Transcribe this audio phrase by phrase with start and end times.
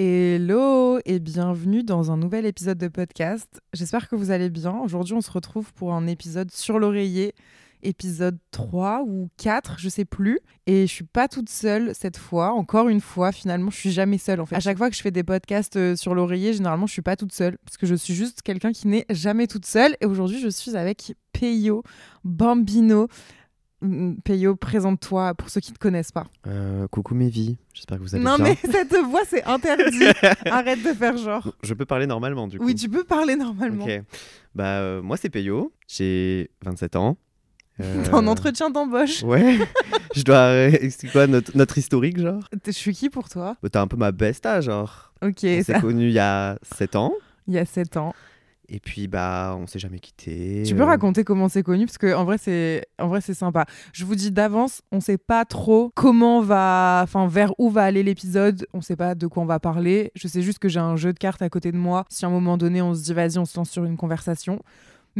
[0.00, 3.60] Hello et bienvenue dans un nouvel épisode de podcast.
[3.72, 4.78] J'espère que vous allez bien.
[4.78, 7.34] Aujourd'hui, on se retrouve pour un épisode sur l'oreiller,
[7.82, 10.38] épisode 3 ou 4, je sais plus.
[10.68, 12.52] Et je suis pas toute seule cette fois.
[12.52, 14.54] Encore une fois, finalement, je suis jamais seule en fait.
[14.54, 17.16] À chaque fois que je fais des podcasts euh, sur l'oreiller, généralement, je suis pas
[17.16, 19.96] toute seule parce que je suis juste quelqu'un qui n'est jamais toute seule.
[20.00, 21.82] Et aujourd'hui, je suis avec Peyo
[22.22, 23.08] Bambino.
[24.24, 26.26] Peyo, présente-toi pour ceux qui ne te connaissent pas.
[26.48, 28.44] Euh, coucou vies, j'espère que vous allez Non, bien.
[28.46, 30.04] mais cette voix, c'est interdit.
[30.50, 31.52] Arrête de faire genre.
[31.62, 32.64] Je peux parler normalement du coup.
[32.64, 33.84] Oui, tu peux parler normalement.
[33.84, 34.02] Ok.
[34.54, 37.16] Bah, euh, moi c'est Peyo, j'ai 27 ans.
[37.80, 39.22] Euh, En entretien d'embauche.
[39.22, 39.56] Ouais,
[40.12, 42.42] je dois expliquer quoi notre, notre historique genre?
[42.66, 43.56] Je suis qui pour toi?
[43.62, 45.12] Bah, T'as un peu ma besta genre.
[45.22, 47.12] Ok, on ça- s'est connus il y a 7 ans.
[47.46, 48.16] il y a 7 ans.
[48.70, 50.62] Et puis bah on s'est jamais quitté.
[50.66, 51.86] Tu peux raconter comment c'est connu?
[51.86, 53.64] Parce que en vrai c'est en vrai c'est sympa.
[53.94, 58.02] Je vous dis d'avance, on sait pas trop comment va enfin vers où va aller
[58.02, 60.12] l'épisode, on sait pas de quoi on va parler.
[60.14, 62.04] Je sais juste que j'ai un jeu de cartes à côté de moi.
[62.10, 64.60] Si à un moment donné on se dit vas-y, on se lance sur une conversation.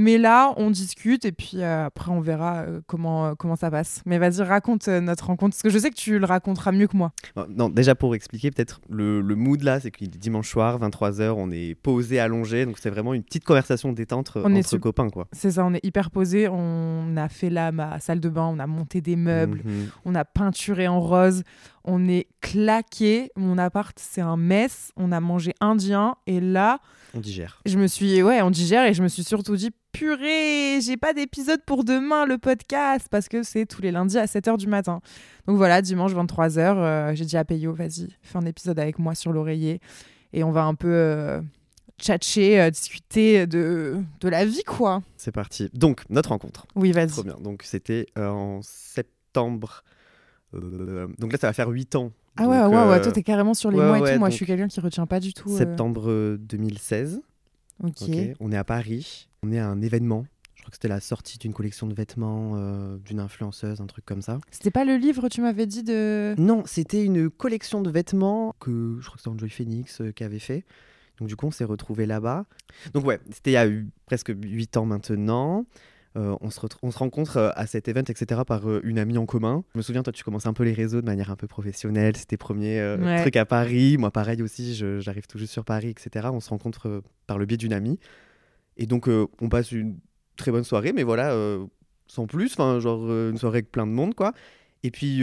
[0.01, 3.69] Mais là, on discute et puis euh, après on verra euh, comment euh, comment ça
[3.69, 4.01] passe.
[4.07, 6.97] Mais vas-y, raconte notre rencontre parce que je sais que tu le raconteras mieux que
[6.97, 7.11] moi.
[7.49, 11.31] Non, déjà pour expliquer peut-être le, le mood là, c'est qu'il est dimanche soir, 23h,
[11.37, 14.81] on est posé, allongé, donc c'est vraiment une petite conversation détente On est entre sur-
[14.81, 15.27] copains quoi.
[15.33, 16.47] C'est ça, on est hyper posé.
[16.49, 19.63] On a fait là ma salle de bain, on a monté des meubles.
[19.65, 19.89] Mhm.
[20.05, 21.43] on a peinturé en rose,
[21.85, 23.31] on est claqué.
[23.37, 24.93] Mon appart, c'est un mess.
[24.97, 26.17] On a mangé indien.
[26.27, 26.81] Et là,
[27.15, 27.61] On digère.
[27.67, 31.13] je me suis, ouais, on digère et je me suis surtout dit, purée, j'ai pas
[31.13, 35.01] d'épisode pour demain, le podcast, parce que c'est tous les lundis à 7h du matin.
[35.47, 39.15] Donc voilà, dimanche 23h, euh, j'ai dit à Peyo, vas-y, fais un épisode avec moi
[39.15, 39.81] sur l'oreiller.
[40.33, 41.41] Et on va un peu euh,
[41.99, 45.03] tchatcher, euh, discuter de, de la vie, quoi.
[45.17, 45.71] C'est parti.
[45.73, 46.67] Donc, notre rencontre.
[46.77, 47.09] Oui, vas-y.
[47.09, 47.37] Trop bien.
[47.41, 49.83] Donc, c'était euh, en septembre.
[50.55, 52.13] Euh, donc là, ça va faire 8 ans.
[52.37, 54.13] Ah ouais, Donc, ouais, ouais, euh, toi, t'es carrément sur les ouais, mois et ouais,
[54.15, 54.19] tout.
[54.21, 55.51] Moi, je suis quelqu'un qui retient pas du tout.
[55.53, 57.21] euh, Septembre euh, 2016.
[57.83, 57.93] Ok.
[58.03, 58.17] ok.
[58.41, 59.29] On est à Paris.
[59.43, 60.25] On est à un événement.
[60.55, 64.05] Je crois que c'était la sortie d'une collection de vêtements euh, d'une influenceuse, un truc
[64.05, 64.39] comme ça.
[64.51, 66.35] C'était pas le livre, tu m'avais dit de.
[66.39, 70.25] Non, c'était une collection de vêtements que je crois que c'était Enjoy Phoenix euh, qui
[70.25, 70.65] avait fait.
[71.19, 72.45] Donc du coup, on s'est retrouvés là-bas.
[72.95, 75.65] Donc ouais, c'était il y a eu presque 8 ans maintenant.
[76.19, 79.17] Euh, on, se on se rencontre euh, à cet event, etc., par euh, une amie
[79.19, 79.63] en commun.
[79.75, 82.17] Je me souviens, toi, tu commences un peu les réseaux de manière un peu professionnelle.
[82.17, 83.21] C'était tes premiers euh, Ouais.
[83.21, 83.97] trucs à Paris.
[83.99, 86.29] Moi, pareil aussi, j'arrive tout juste sur Paris, etc.
[86.33, 87.99] On se rencontre par le biais d'une amie.
[88.77, 89.97] Et donc, on passe une
[90.37, 91.35] très bonne soirée, mais voilà,
[92.07, 92.53] sans plus.
[92.53, 94.33] Enfin, genre une soirée avec plein de monde, quoi.
[94.85, 95.21] Et puis,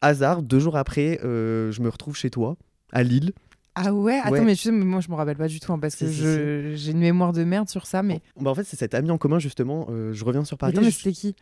[0.00, 2.56] hasard, deux jours après, je me retrouve chez toi,
[2.92, 3.32] à Lille.
[3.80, 4.40] Ah ouais Attends, Ouais.
[4.40, 6.90] mais tu sais, moi, je me rappelle pas du tout hein, parce que je- j'ai
[6.92, 8.02] une mémoire de merde sur ça.
[8.02, 8.20] Mais.
[8.40, 9.86] Bah, en fait, c'est cette amie en commun, justement.
[9.90, 10.72] euh, je reviens sur Paris.
[10.72, 11.36] Attends, mais c'était qui?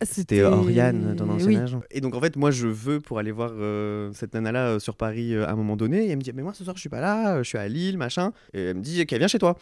[0.00, 1.56] Ah, C'était Oriane, ton ancien Oui.
[1.56, 1.80] agent.
[1.90, 4.96] Et donc, en fait, moi, je veux pour aller voir euh, cette nana-là euh, sur
[4.96, 6.06] Paris euh, à un moment donné.
[6.06, 7.58] Et elle me dit, mais moi, ce soir, je suis pas là, euh, je suis
[7.58, 8.32] à Lille, machin.
[8.54, 9.56] Et elle me dit, qu'elle vient chez toi.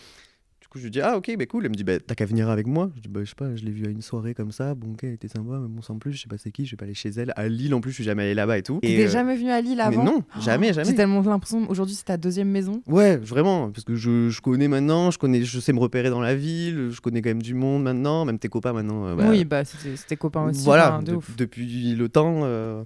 [0.73, 1.67] Coup, je lui dis, ah, ok, bah cool.
[1.67, 2.91] Elle me dit, bah, t'as qu'à venir avec moi.
[2.97, 4.75] Je dis, bah, je sais pas, je l'ai vue à une soirée comme ça.
[4.75, 6.71] Bon, ok, elle était sympa, mais bon, sans plus, je sais pas c'est qui, je
[6.71, 7.31] vais pas aller chez elle.
[7.37, 8.79] À Lille, en plus, je suis jamais allé là-bas et tout.
[8.81, 10.95] Et, T'es euh, jamais venu à Lille mais avant non, jamais, J'ai jamais.
[10.95, 12.81] tellement l'impression aujourd'hui c'est ta deuxième maison.
[12.87, 16.23] Ouais, vraiment, parce que je, je connais maintenant, je connais, je sais me repérer dans
[16.23, 19.09] la ville, je connais quand même du monde maintenant, même tes copains maintenant.
[19.09, 20.65] euh, bah, oui, bah c'était c'était copain aussi.
[20.65, 21.37] voilà, enfin, de de- ouf.
[21.37, 22.41] depuis le temps.
[22.45, 22.83] euh,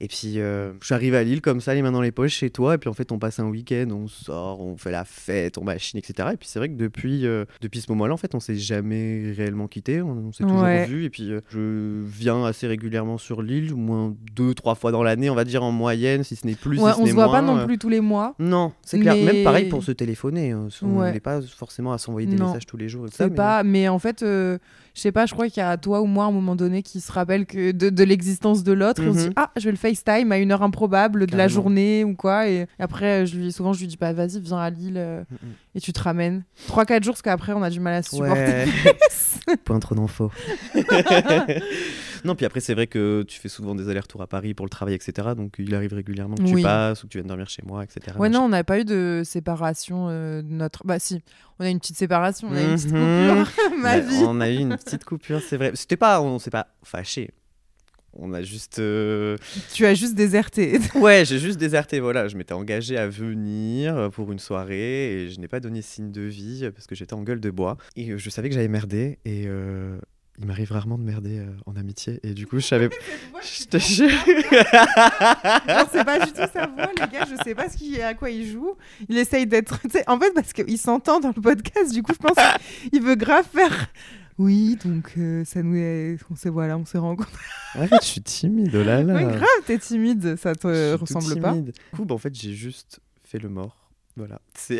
[0.00, 2.34] et puis, euh, je suis arrivé à Lille comme ça, les mains dans les poches
[2.34, 2.74] chez toi.
[2.74, 5.64] Et puis, en fait, on passe un week-end, on sort, on fait la fête, on
[5.64, 6.30] machine, etc.
[6.32, 9.32] Et puis, c'est vrai que depuis, euh, depuis ce moment-là, en fait, on s'est jamais
[9.36, 10.00] réellement quitté.
[10.02, 10.86] On, on s'est toujours Ouais.
[10.86, 11.04] vu.
[11.04, 15.02] Et puis, euh, je viens assez régulièrement sur l'île, au moins deux, trois fois dans
[15.02, 16.78] l'année, on va dire en moyenne, si ce n'est plus.
[16.80, 18.34] Ouais, si ce on n'est se voit pas non plus tous les mois.
[18.38, 19.14] Non, c'est clair.
[19.16, 20.52] Même pareil pour se téléphoner.
[20.52, 21.12] euh, On Ouais.
[21.12, 22.46] n'est pas forcément à s'envoyer des Non.
[22.48, 23.06] messages tous les jours.
[23.06, 24.58] et ça, mais- pas, mais en fait, euh,
[24.94, 26.82] je sais pas, je crois qu'il y a toi ou moi à un moment donné
[26.82, 29.02] qui se rappelle que de, de l'existence de l'autre.
[29.02, 29.32] et On se dit, Mhm.
[29.36, 32.48] ah, je vais le FaceTime à une heure improbable de la journée ou quoi.
[32.48, 35.34] Et après, je lui, souvent, je lui dis, bah vas-y, viens à Lille euh, Mm,
[35.34, 35.52] mm.
[35.76, 36.44] et tu te ramènes.
[36.68, 38.64] 3-4 jours, parce qu'après, on a du mal à se supporter.
[39.46, 39.56] Ouais.
[39.64, 40.30] Point trop d'infos.
[42.24, 44.70] Non, puis après, c'est vrai que tu fais souvent des allers-retours à Paris pour le
[44.70, 45.28] travail, etc.
[45.36, 46.62] Donc il arrive régulièrement que tu Oui.
[46.62, 48.16] passes ou que tu viennes dormir chez moi, etc.
[48.18, 50.84] Ouais, non, on n'a pas eu de séparation euh, de notre.
[50.84, 51.22] Bah, si,
[51.60, 53.44] on a une petite séparation, on a une petite Mhm.
[53.44, 53.52] coupure.
[53.78, 54.22] Ma Ouais, vie.
[54.26, 55.70] On a eu une petite coupure, c'est vrai.
[55.74, 57.30] C'était pas, on s'est pas fâché.
[58.20, 58.78] On a juste.
[58.80, 59.36] euh,
[59.72, 60.78] Tu as juste déserté.
[60.96, 62.00] Ouais, j'ai juste déserté.
[62.00, 65.82] Voilà, je m'étais engagé à venir euh, pour une soirée et je n'ai pas donné
[65.82, 67.76] signe de vie euh, parce que j'étais en gueule de bois.
[67.96, 69.96] Et je savais que j'allais merder et euh,
[70.40, 72.20] il m'arrive rarement de merder en amitié.
[72.24, 72.88] Et du coup, je savais.
[73.42, 74.08] je te jure.
[75.68, 77.24] Non, c'est pas du tout sa voix, les gars.
[77.28, 78.76] Je sais pas ce qu'il, à quoi il joue.
[79.08, 79.80] Il essaye d'être.
[79.90, 82.36] sais, En fait, parce qu'il s'entend dans le podcast, du coup, je pense
[82.90, 83.88] qu'il veut grave faire.
[84.38, 86.16] Oui, donc euh, ça nous est.
[86.30, 87.32] On s'est voilà, on s'est rencontrés.
[87.76, 89.14] Ouais, je suis timide, oh là là.
[89.14, 91.52] Ouais, grave, t'es timide, ça te Je suis tout ressemble pas.
[91.54, 93.87] Du coup, bah, en fait, j'ai juste fait le mort.
[94.18, 94.40] Voilà.
[94.54, 94.76] C'est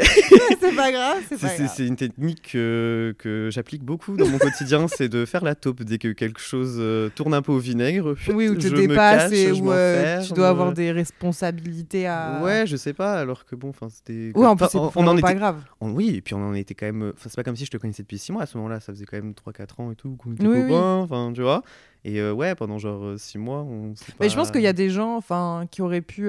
[0.76, 5.24] pas grave, c'est pas une technique que, que j'applique beaucoup dans mon quotidien, c'est de
[5.24, 8.14] faire la taupe dès que quelque chose euh, tourne un peu au vinaigre.
[8.28, 12.40] Oui, ou te dépasses et où euh, tu dois avoir des responsabilités à.
[12.42, 14.32] Ouais, je sais pas, alors que bon, enfin, c'était.
[14.34, 15.38] Ouais, en plus, Enfin, on, on en pas était.
[15.38, 15.62] grave.
[15.80, 17.12] on- oui, et puis on en était quand même.
[17.14, 18.92] Enfin, c'est pas comme si je te connaissais depuis 6 mois à ce moment-là, ça
[18.92, 21.62] faisait quand même 3-4 ans et tout, qu'on était Oui, copains, enfin, tu vois.
[22.04, 24.66] Et euh, ouais, pendant genre 6 mois, on s'est Mais je pas- pense qu'il y
[24.66, 26.28] a des gens enfin, qui auraient pu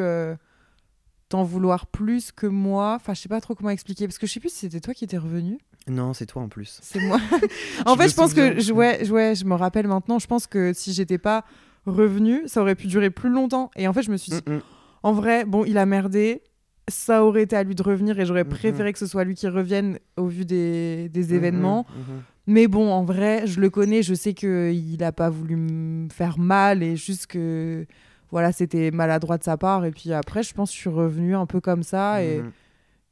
[1.30, 2.96] t'en vouloir plus que moi.
[2.96, 4.08] Enfin, je sais pas trop comment expliquer.
[4.08, 5.60] Parce que je sais plus si c'était toi qui étais revenu.
[5.88, 6.80] Non, c'est toi en plus.
[6.82, 7.18] C'est moi.
[7.86, 8.60] en Je fait, je pense que.
[8.60, 10.20] Je, ouais, je- ouais, je me rappelle maintenant.
[10.20, 11.46] Je pense que si j'étais pas
[11.86, 13.72] revenue, ça aurait pu durer plus longtemps.
[13.76, 14.62] Et en fait, je me suis dit, Mm, mm.
[15.04, 16.42] en vrai, bon, il a merdé.
[16.88, 18.50] Ça aurait été à lui de revenir et j'aurais Mhm.
[18.50, 21.86] préféré que ce soit lui qui revienne au vu des, des événements.
[22.48, 26.40] Mais bon, en vrai, je le connais, je sais qu'il n'a pas voulu me faire
[26.40, 27.86] mal et juste que
[28.32, 29.86] voilà, c'était maladroit de sa part.
[29.86, 32.52] Et puis après, je pense que je suis revenue un peu comme ça et Mhm.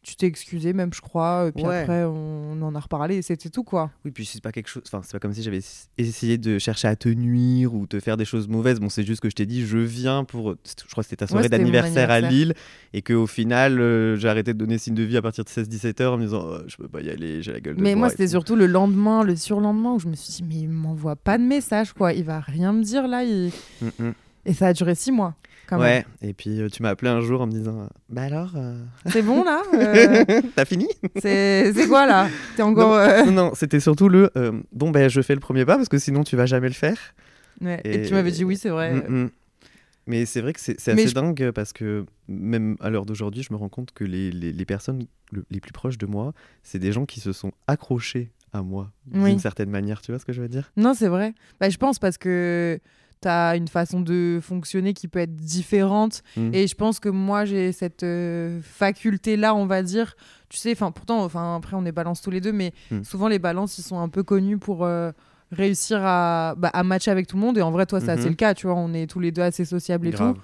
[0.03, 1.47] tu t'es excusé, même, je crois.
[1.49, 1.81] Et puis Ouais.
[1.81, 3.91] après, on en a reparlé et c'était tout, quoi.
[4.05, 4.83] Oui, puis c'est pas quelque chose.
[4.87, 5.59] Enfin, c'est pas comme si j'avais
[5.97, 8.79] essayé de chercher à te nuire ou te faire des choses mauvaises.
[8.79, 10.51] Bon, c'est juste que je t'ai dit, je viens pour.
[10.51, 12.21] Je crois que c'était ta soirée d'anniversaire à.
[12.21, 12.53] Lille
[12.93, 15.99] et qu'au final, euh, j'ai arrêté de donner signe de vie à partir de 16-17
[15.99, 17.95] heures en me disant, Oh, je peux pas y aller, j'ai la gueule de Mais
[17.95, 18.31] moi, c'était tout.
[18.31, 21.43] surtout le lendemain, le surlendemain, où je me suis dit, mais il m'envoie pas de
[21.43, 22.13] message, quoi.
[22.13, 23.23] Il va rien me dire là.
[23.25, 24.13] il- Mm, mm.
[24.47, 25.35] Et ça a duré six mois,
[25.67, 25.85] quand même.
[25.85, 28.81] Ouais, et puis euh, tu m'as appelé un jour en me disant, bah alors, euh,
[29.11, 30.23] C'est bon, là Euh,
[30.55, 30.87] t'as fini?
[31.19, 32.27] C'est quoi, là?
[32.55, 32.97] T'es encore.
[33.25, 34.31] Non, non, c'était surtout le,
[34.71, 36.97] bon, ben je fais le premier pas parce que sinon tu vas jamais le faire.
[37.61, 37.81] ouais.
[37.83, 37.95] Et...
[37.95, 38.93] Et- tu m'avais dit oui, c'est vrai.
[38.93, 39.29] Mm, mm.
[40.09, 43.51] Mais c'est vrai que c'est assez je- dingue parce que même à l'heure d'aujourd'hui, je
[43.51, 46.31] me rends compte que les, les- les personnes le- les plus proches de moi,
[46.63, 49.31] c'est des gens qui se sont accrochés à moi Oui.
[49.31, 49.99] d'une certaine manière.
[50.01, 50.71] Tu vois ce que je veux dire?
[50.77, 51.33] Non, c'est vrai.
[51.59, 52.79] Bah, je pense parce que
[53.21, 56.21] tu as une façon de fonctionner qui peut être différente.
[56.35, 56.49] Mm.
[56.53, 60.15] Et je pense que moi, j'ai cette euh, faculté-là, on va dire.
[60.49, 63.03] Tu sais, enfin, pourtant, enfin, après, on est balance tous les deux, mais Mm.
[63.03, 65.11] souvent, les balances, ils sont un peu connus pour euh,
[65.51, 67.57] réussir à, bah, à matcher avec tout le monde.
[67.57, 68.29] Et en vrai, toi, c'est assez Mhm.
[68.29, 68.75] le cas, tu vois.
[68.75, 70.33] On est tous les deux assez sociables et Grave.
[70.35, 70.41] tout.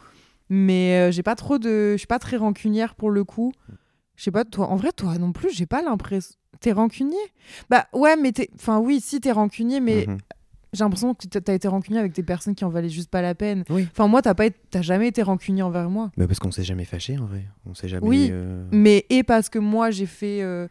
[0.49, 1.93] Mais euh, j'ai pas trop de.
[1.93, 3.53] Je suis pas très rancunière pour le coup.
[4.15, 6.35] Je sais pas, toi, en vrai, toi non plus, j'ai pas l'impression.
[6.59, 7.17] T'es rancunier?
[7.69, 8.49] Bah ouais, mais t'es.
[8.55, 10.17] Enfin, oui, si t'es rancunier, mais Mhm.
[10.73, 13.21] J'ai l'impression que t'as- t'as été rancunier avec des personnes qui en valaient juste pas
[13.21, 13.63] la peine.
[13.69, 13.87] Oui.
[13.91, 16.11] Enfin, moi, t'as pas été- t'as jamais été rancunier envers moi.
[16.17, 17.45] Mais parce qu'on s'est jamais fâché en vrai.
[17.65, 18.05] On s'est jamais.
[18.07, 18.29] Oui.
[18.31, 20.41] euh, Mais et parce que moi, j'ai fait.
[20.41, 20.67] euh,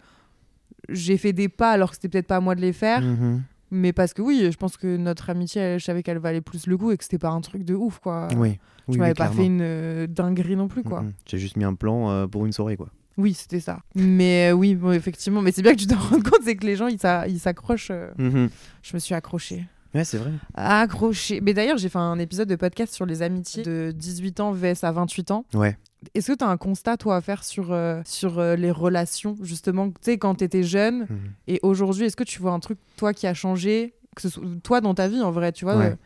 [0.88, 3.00] J'ai fait des pas alors que c'était peut-être pas à moi de les faire.
[3.02, 3.42] mhm.
[3.70, 6.66] Mais parce que oui, je pense que notre amitié, elle- je savais qu'elle valait plus
[6.66, 8.28] le coup et que c'était pas un truc de ouf, quoi.
[8.36, 8.54] Oui.
[8.54, 8.58] Tu
[8.88, 11.02] oui, m'avais pas fait une euh, dinguerie non plus, quoi.
[11.02, 11.12] Mhm.
[11.26, 12.88] J'ai juste mis un plan pour une soirée quoi.
[13.16, 13.78] Oui, c'était ça.
[13.94, 15.40] Mais euh, oui, bon, effectivement.
[15.40, 17.38] Mais c'est bien que tu t'en rendes compte, c'est que les gens, ils s'a- ils
[17.38, 17.90] s'accrochent.
[17.92, 18.48] euh, Mhm.
[18.82, 19.64] Je me suis accrochée.
[19.94, 20.30] Ouais, c'est vrai.
[20.54, 21.40] Accrochée.
[21.40, 24.84] Mais d'ailleurs, j'ai fait un épisode de podcast sur les amitiés de 18 ans vs
[24.84, 25.44] à 28 ans.
[25.54, 25.76] Ouais.
[26.14, 29.36] Est-ce que tu as un constat, toi, à faire sur, euh, sur euh, les relations,
[29.42, 31.18] justement Tu sais, quand tu étais jeune Mhm.
[31.46, 34.42] et aujourd'hui, est-ce que tu vois un truc, toi, qui a changé que ce soit,
[34.62, 35.86] Toi, dans ta vie, en vrai, tu vois Ouais.
[35.92, 35.96] euh,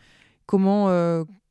[0.47, 0.89] comment,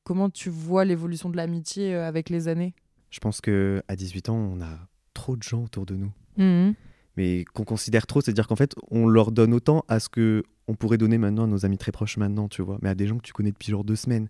[0.04, 2.74] comment tu vois l'évolution de l'amitié avec les années?
[3.10, 4.77] Je pense que à 18 ans, on a
[5.13, 6.12] trop de gens autour de nous.
[6.38, 6.74] Mhm.
[7.18, 10.75] mais qu'on considère trop, c'est-à-dire qu'en fait, on leur donne autant à ce que on
[10.75, 13.17] pourrait donner maintenant à nos amis très proches maintenant, tu vois, mais à des gens
[13.17, 14.29] que tu connais depuis genre deux semaines.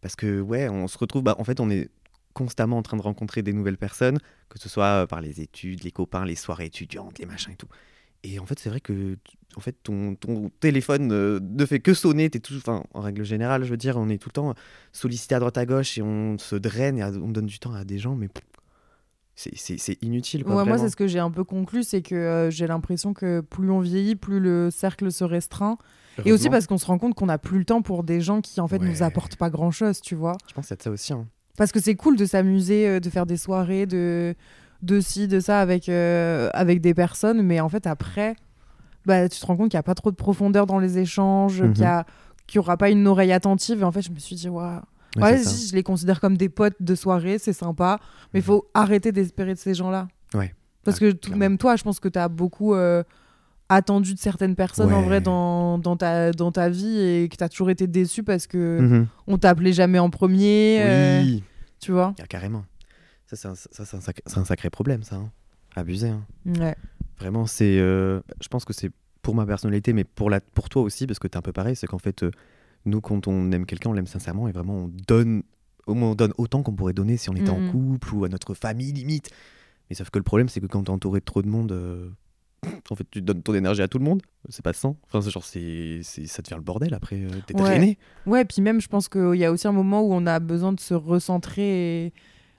[0.00, 1.88] Parce que ouais, on se retrouve, bah, en fait, on est
[2.34, 4.18] constamment en train de rencontrer des nouvelles personnes,
[4.50, 7.56] que ce soit euh, par les études, les copains, les soirées étudiantes, les machins et
[7.56, 7.68] tout.
[8.22, 9.16] Et en fait, c'est vrai que
[9.56, 12.28] en fait, ton, ton téléphone euh, ne fait que sonner.
[12.28, 14.54] T'es tout, enfin, en règle générale, je veux dire, on est tout le temps
[14.92, 17.84] sollicité à droite à gauche et on se draine et on donne du temps à
[17.84, 18.28] des gens, mais
[19.36, 20.42] c'est- c'est c'est inutile.
[20.44, 23.12] Quoi, Ouais, moi, c'est ce que j'ai un peu conclu, c'est que euh, j'ai l'impression
[23.14, 25.78] que plus on vieillit, plus le cercle se restreint.
[26.24, 28.40] Et aussi parce qu'on se rend compte qu'on n'a plus le temps pour des gens
[28.40, 29.02] qui, en fait, nous Ouais.
[29.02, 30.32] apportent pas grand-chose, tu vois.
[30.48, 31.12] Je pense a de ça aussi.
[31.12, 31.26] hein.
[31.58, 34.34] Parce que c'est cool de s'amuser, euh, de faire des soirées, de,
[34.82, 38.34] de ci, de ça avec, euh, avec des personnes, mais en fait, après,
[39.04, 41.60] bah, tu te rends compte qu'il n'y a pas trop de profondeur dans les échanges,
[41.62, 41.74] Mhm.
[42.46, 43.80] qu'il n'y aura pas une oreille attentive.
[43.82, 44.76] Et en fait, je me suis dit, waouh.
[44.76, 44.80] Ouais,
[45.16, 47.98] Ouais, je les considère comme des potes de soirée, c'est sympa.
[48.34, 48.46] Mais il Mhm.
[48.46, 50.08] faut arrêter d'espérer de ces gens-là.
[50.34, 50.54] Ouais.
[50.84, 53.02] Parce Ah, que tout, même toi, je pense que tu as beaucoup euh,
[53.68, 57.42] attendu de certaines personnes en vrai dans, dans, ta, dans ta vie et que tu
[57.42, 59.06] as toujours été déçu parce que Mhm.
[59.26, 60.78] on t'appelait jamais en premier.
[60.80, 61.42] euh, Oui,
[61.80, 62.64] tu vois Ah, carrément.
[63.26, 65.16] Ça, c'est un, ça, un, sac- c'est un sacré problème, ça.
[65.16, 65.30] hein.
[65.74, 66.08] Abusé.
[66.10, 66.24] hein.
[66.46, 66.76] Ouais.
[67.18, 67.78] Vraiment, c'est.
[67.80, 68.90] euh, Je pense que c'est
[69.22, 70.40] pour ma personnalité, mais pour, la...
[70.40, 71.74] pour toi aussi, parce que t'es un peu pareil.
[71.74, 72.22] C'est qu'en fait,
[72.86, 75.42] nous, quand on aime quelqu'un, on l'aime sincèrement et vraiment, on donne,
[75.86, 77.68] au moins, on donne autant qu'on pourrait donner si on était Mhm.
[77.68, 79.30] en couple ou à notre famille, limite.
[79.90, 82.10] Mais sauf que le problème, c'est que quand t'es entouré de trop de monde, euh,
[82.90, 84.22] en fait, tu donnes ton énergie à tout le monde.
[84.48, 84.96] C'est pas sans.
[85.06, 87.16] Enfin, c'est genre, c'est, ça devient le bordel après.
[87.16, 87.60] euh, T'es Ouais.
[87.62, 87.98] drainé.
[88.26, 90.72] Ouais, puis même, je pense qu'il y a aussi un moment où on a besoin
[90.72, 92.12] de se recentrer et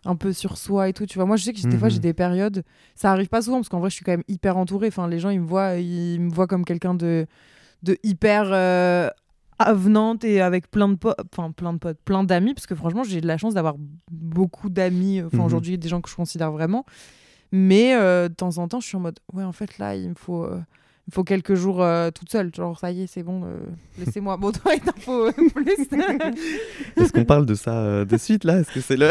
[0.06, 1.06] un peu sur soi et tout.
[1.06, 1.94] Tu vois, moi, je sais que des fois, Mhm.
[1.96, 2.64] j'ai des périodes.
[2.96, 4.88] Ça arrive pas souvent parce qu'en vrai, je suis quand même hyper entourée.
[4.88, 7.26] Enfin, les gens, ils me voient, ils me voient comme quelqu'un de,
[7.84, 9.10] de hyper euh,
[9.60, 12.54] avenante et avec plein de potes, enfin, plein de potes, plein d'amis.
[12.54, 13.76] Parce que franchement, j'ai de la chance d'avoir
[14.12, 15.22] beaucoup d'amis.
[15.22, 15.44] Enfin, Mhm.
[15.46, 16.86] aujourd'hui, des gens que je considère vraiment.
[17.52, 20.10] Mais euh, de temps en temps, je suis en mode, ouais, en fait, là, il
[20.10, 20.44] me faut.
[20.44, 20.60] euh,
[21.08, 22.54] il me faut quelques jours euh, toute seule.
[22.54, 23.60] Genre, ça y est, c'est bon, euh,
[23.98, 24.36] laissez-moi.
[24.36, 25.88] Bon, toi, il t'en faut euh, plus.
[26.98, 28.60] Est-ce qu'on parle de ça euh, de suite là?
[28.60, 29.08] Est-ce que c'est le.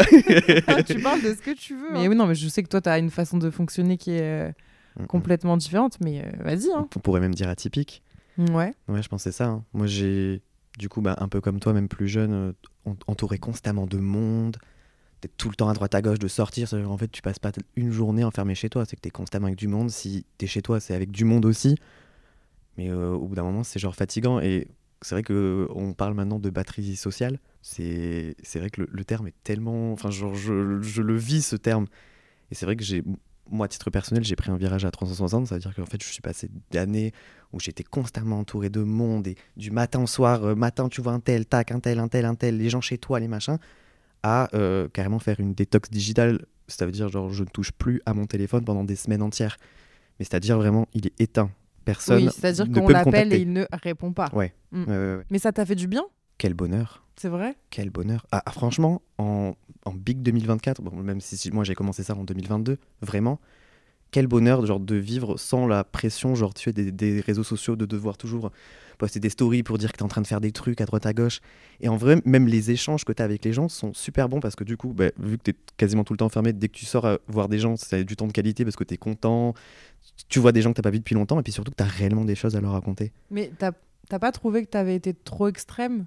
[0.67, 1.93] Ah, tu parles de ce que tu veux.
[1.93, 4.11] Mais oui, non, mais je sais que toi, tu as une façon de fonctionner qui
[4.11, 4.51] est euh,
[4.99, 5.07] Mhm.
[5.07, 5.97] complètement différente.
[6.03, 6.69] Mais euh, vas-y.
[6.71, 6.87] Hein.
[6.95, 8.03] On pourrait même dire atypique.
[8.37, 8.73] Ouais.
[8.87, 9.47] Ouais, je pensais ça.
[9.47, 9.65] hein.
[9.73, 10.41] Moi, j'ai,
[10.77, 12.53] du coup, bah, un peu comme toi, même plus jeune, euh,
[12.85, 14.57] en- entouré constamment de monde,
[15.21, 16.73] d'être tout le temps à droite à gauche, de sortir.
[16.73, 18.85] En fait, tu passes pas une journée enfermé chez toi.
[18.85, 19.89] C'est que tu es constamment avec du monde.
[19.91, 21.77] Si tu es chez toi, c'est avec du monde aussi.
[22.77, 24.39] Mais euh, au bout d'un moment, c'est genre fatigant.
[24.39, 24.67] Et
[25.01, 27.39] c'est vrai que on parle maintenant de batterie sociale.
[27.61, 29.93] C'est c'est vrai que le, le terme est tellement.
[29.93, 31.87] Enfin, genre, je, je le vis ce terme.
[32.51, 33.03] Et c'est vrai que j'ai.
[33.49, 35.47] Moi, à titre personnel, j'ai pris un virage à 360.
[35.47, 37.13] Ça veut dire qu'en fait, je suis passé d'années
[37.53, 41.13] où j'étais constamment entouré de monde et du matin au soir, euh, matin tu vois
[41.13, 43.57] un tel, tac, un tel, un tel, un tel, les gens chez toi, les machins,
[44.23, 46.45] à euh, carrément faire une détox digitale.
[46.67, 49.57] Ça veut dire genre je ne touche plus à mon téléphone pendant des semaines entières.
[50.19, 51.49] Mais c'est-à-dire vraiment, il est éteint.
[51.85, 54.29] Personne Oui, c'est-à-dire qu'on l'appelle et il ne répond pas.
[54.33, 54.53] Ouais.
[54.71, 54.83] Mm.
[54.83, 55.23] Ouais, ouais, ouais.
[55.29, 56.03] Mais ça t'a fait du bien?
[56.37, 57.03] Quel bonheur.
[57.15, 57.55] C'est vrai?
[57.71, 58.27] Quel bonheur.
[58.31, 62.15] Ah, ah, franchement, en, en Big 2024, bon, même si, si moi j'ai commencé ça
[62.15, 63.39] en 2022, vraiment,
[64.11, 67.85] quel bonheur genre, de vivre sans la pression genre, tu des, des réseaux sociaux, de
[67.85, 68.51] devoir toujours
[68.97, 70.85] poster des stories pour dire que tu es en train de faire des trucs à
[70.85, 71.39] droite à gauche.
[71.81, 74.39] Et en vrai, même les échanges que tu as avec les gens sont super bons
[74.39, 76.67] parce que du coup, bah, vu que tu es quasiment tout le temps enfermé, dès
[76.67, 78.93] que tu sors à voir des gens, c'est du temps de qualité parce que tu
[78.93, 79.53] es content,
[80.29, 81.83] tu vois des gens que tu pas vu depuis longtemps et puis surtout que tu
[81.83, 83.11] as réellement des choses à leur raconter.
[83.29, 86.05] Mais t'as pas trouvé que t'avais été trop extrême?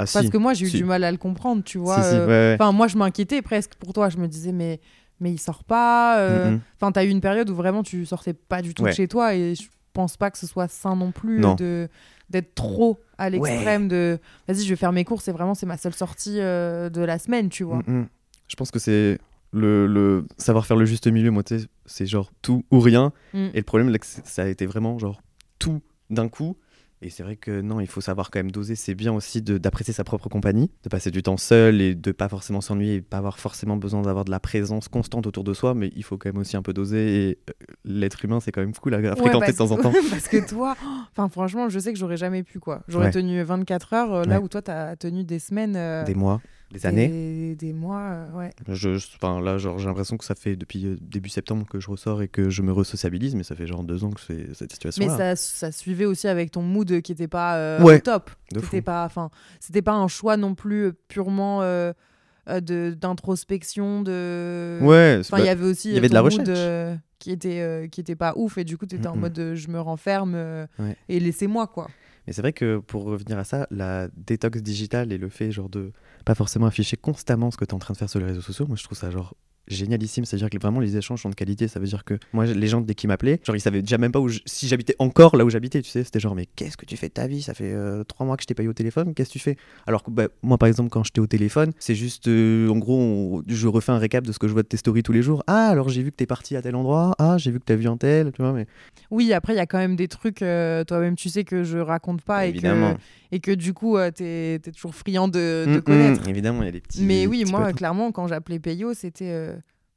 [0.00, 0.76] Ah Parce si, que moi, j'ai eu si.
[0.78, 2.00] du mal à le comprendre, tu vois.
[2.02, 2.56] si, euh, ouais, ouais.
[2.60, 4.08] Enfin, moi, je m'inquiétais presque pour toi.
[4.08, 4.80] Je me disais, mais,
[5.20, 6.18] mais il sort pas.
[6.20, 6.60] euh, Mm.
[6.76, 8.90] Enfin, t'as eu une période où vraiment tu sortais pas du tout Ouais.
[8.90, 11.54] de chez toi et je pense pas que ce soit sain non plus Non.
[11.56, 11.88] de
[12.30, 15.78] d'être trop à l'extrême de vas-y je vais faire mes courses et vraiment c'est ma
[15.78, 18.06] seule sortie euh, de la semaine tu vois Mm.
[18.48, 19.18] Je pense que c'est
[19.50, 21.30] le, le savoir faire le juste milieu.
[21.30, 21.42] Moi,
[21.86, 23.12] c'est genre tout ou rien.
[23.34, 23.46] Mm.
[23.54, 25.20] Et le problème, là, que c'est- ça a été vraiment genre
[25.58, 26.56] tout d'un coup.
[27.00, 28.74] Et c'est vrai que non, il faut savoir quand même doser.
[28.74, 32.28] C'est bien aussi d'apprécier sa propre compagnie, de passer du temps seul et de pas
[32.28, 35.74] forcément s'ennuyer et pas avoir forcément besoin d'avoir de la présence constante autour de soi.
[35.74, 37.28] Mais il faut quand même aussi un peu doser.
[37.30, 37.52] Et euh,
[37.84, 39.92] l'être humain, c'est quand même cool à, à Ouais, fréquenter de temps en temps.
[40.10, 40.74] parce que toi
[41.12, 43.10] enfin franchement je sais que j'aurais jamais pu quoi j'aurais Ouais.
[43.12, 44.44] tenu 24 heures euh, là Ouais.
[44.44, 46.40] où toi t'as tenu des semaines euh, Des mois,
[46.72, 47.08] des années.
[47.08, 50.84] des, des mois euh, ouais Je, enfin, là, genre, j'ai l'impression que ça fait depuis
[50.86, 53.84] euh, début septembre que je ressors et que je me resociabilise, mais ça fait genre
[53.84, 55.04] deux ans que c'est cette situation.
[55.06, 58.30] mais ça, ça suivait aussi avec ton mood qui était pas euh, Ouais, au top
[58.60, 65.18] c'était pas enfin c'était pas un choix non plus euh, purement de d'introspection de Ouais,
[65.20, 66.48] enfin il y avait aussi il y avait de la mood, recherche.
[66.50, 69.68] euh, qui était qui était pas ouf et du coup tu étais en mode je
[69.68, 70.34] me renferme
[70.78, 70.96] Ouais.
[71.08, 71.88] et laissez-moi quoi
[72.26, 75.68] Mais c'est vrai que pour revenir à ça, la détox digitale et le fait genre
[75.68, 75.92] de
[76.28, 78.42] pas forcément afficher constamment ce que tu es en train de faire sur les réseaux
[78.42, 79.34] sociaux, moi je trouve ça genre
[79.68, 80.24] génialissime.
[80.24, 81.68] C'est-à-dire que vraiment les échanges sont de qualité.
[81.68, 84.12] Ça veut dire que moi, les gens dès qu'ils m'appelaient, genre ils savaient déjà même
[84.12, 85.82] pas où je- si j'habitais encore là où j'habitais.
[85.82, 87.42] Tu sais, c'était genre mais qu'est-ce que tu fais de ta vie?
[87.42, 89.14] Ça fait euh, trois mois que je t'ai payé au téléphone.
[89.14, 89.56] Qu'est-ce que tu fais?
[89.86, 92.98] Alors que bah, moi par exemple quand j'étais au téléphone, c'est juste euh, en gros
[92.98, 95.22] on- je refais un récap de ce que je vois de tes stories tous les
[95.22, 95.42] jours.
[95.46, 97.14] Ah alors j'ai vu que t'es parti à tel endroit.
[97.18, 98.32] Ah j'ai vu que t'as vu un tel.
[98.32, 98.66] Tu vois mais
[99.10, 101.78] oui après il y a quand même des trucs euh, toi-même tu sais que je
[101.78, 102.94] raconte pas et que
[103.32, 106.66] et que du coup t'es es toujours friand de, de Mm, mm, connaître évidemment il
[106.66, 107.02] y a des petits.
[107.02, 109.48] Mais oui, moi, clairement, quand j'appelais Payo, c'était.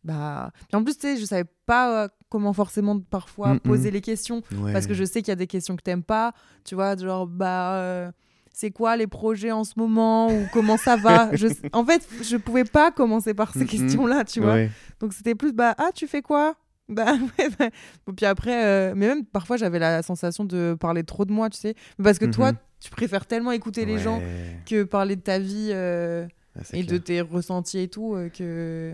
[0.04, 0.52] Bah...
[0.68, 4.02] Puis en plus, tu sais, je savais pas euh, comment forcément parfois Mm, poser les
[4.02, 4.42] questions.
[4.74, 6.34] Parce que je sais qu'il y a des questions que t'aimes pas.
[6.64, 7.74] Tu vois, genre, bah.
[7.76, 8.12] euh,
[8.54, 11.48] c'est quoi les projets en ce moment ou comment ça va je...
[11.72, 13.68] En fait, je pouvais pas commencer par ces Mm, mm.
[13.68, 14.54] questions-là, tu vois.
[14.54, 14.72] Ouais.
[15.00, 16.56] Donc c'était plus, bah, ah, tu fais quoi?
[16.90, 17.70] Bah, ouais, bah.
[18.06, 21.50] Bon, Puis après, euh, mais même parfois j'avais la sensation de parler trop de moi,
[21.50, 21.76] tu sais.
[22.04, 22.58] Parce que toi, Mhm.
[22.82, 24.22] tu préfères tellement écouter les gens
[24.66, 28.94] que parler de ta vie Ah, et de tes ressentis et tout que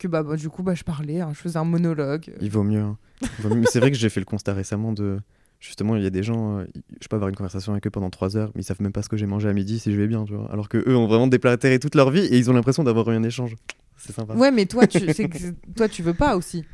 [0.00, 2.32] que bah, bah, du coup bah je parlais, hein, je faisais un monologue.
[2.40, 2.80] Il vaut mieux.
[2.80, 2.96] hein.
[3.22, 3.64] Il vaut mieux.
[3.66, 5.20] C'est vrai que j'ai fait le constat récemment de.
[5.60, 6.64] Justement, il y a des gens, euh,
[7.02, 9.02] je peux avoir une conversation avec eux pendant trois heures, mais ils savent même pas
[9.02, 10.50] ce que j'ai mangé à midi si je vais bien, tu vois.
[10.50, 13.14] Alors que eux ont vraiment déplatéré toute leur vie et ils ont l'impression d'avoir eu
[13.14, 13.56] un échange.
[13.98, 14.34] C'est sympa.
[14.36, 16.64] Ouais, mais toi tu que toi tu veux pas aussi.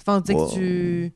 [0.00, 0.46] Enfin, tu sais Wow.
[0.48, 1.12] que tu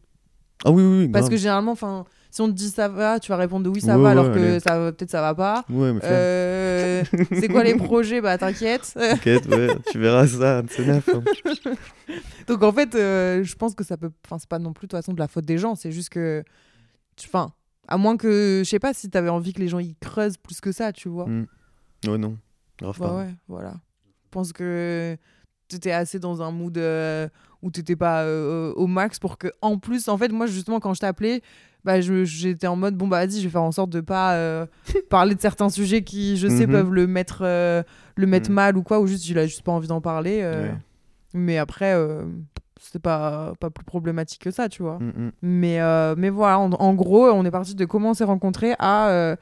[0.64, 1.08] Ah oui, oui, oui.
[1.08, 1.30] parce grave.
[1.30, 3.96] que généralement enfin si on te dit ça va, tu vas répondre de oui ça
[3.96, 4.60] Ouais, va ouais, alors que allez.
[4.60, 5.64] ça va- peut-être ça va pas.
[5.68, 6.00] Ouais, mais.
[6.04, 8.20] Euh, c'est quoi les projets?
[8.20, 8.92] Bah t'inquiète.
[8.94, 11.08] T'inquiète, ouais, tu verras ça, c'est neuf.
[11.12, 11.22] hein.
[12.46, 14.10] Donc en fait, euh, je pense que ça peut.
[14.26, 15.75] Enfin, c'est pas non plus de toute façon de la faute des gens.
[15.75, 16.42] C'est juste que.
[17.25, 17.52] Enfin,
[17.88, 18.62] à moins que.
[18.64, 21.08] Je sais pas si t'avais envie que les gens y creusent plus que ça, tu
[21.08, 21.26] vois.
[21.26, 21.46] Mm.
[22.08, 22.37] Ouais, non.
[22.80, 23.16] Grave Bah pas.
[23.18, 23.75] ouais, voilà.
[24.25, 25.16] Je pense que
[25.68, 27.28] t'étais assez dans un mood euh,
[27.62, 29.49] où t'étais pas euh, au max pour que.
[29.60, 31.42] En plus, en fait, moi, justement, quand je t'appelais.
[31.84, 34.34] Bah, je- j'étais en mode bon bah vas-y je vais faire en sorte de pas
[34.34, 34.66] euh,
[35.10, 36.72] parler de certains sujets qui je sais Mhm.
[36.72, 37.82] peuvent le mettre euh,
[38.16, 38.54] le mettre Mhm.
[38.54, 40.64] mal ou quoi ou juste il a juste pas envie d'en parler euh.
[40.68, 40.75] Ouais.
[41.32, 42.25] mais après euh,
[42.80, 45.30] c'était pas pas plus problématique que ça tu vois Mm, mm.
[45.42, 48.75] mais, euh, mais voilà, en, en gros, on est parti de comment on s'est rencontrés
[48.78, 49.37] à, euh,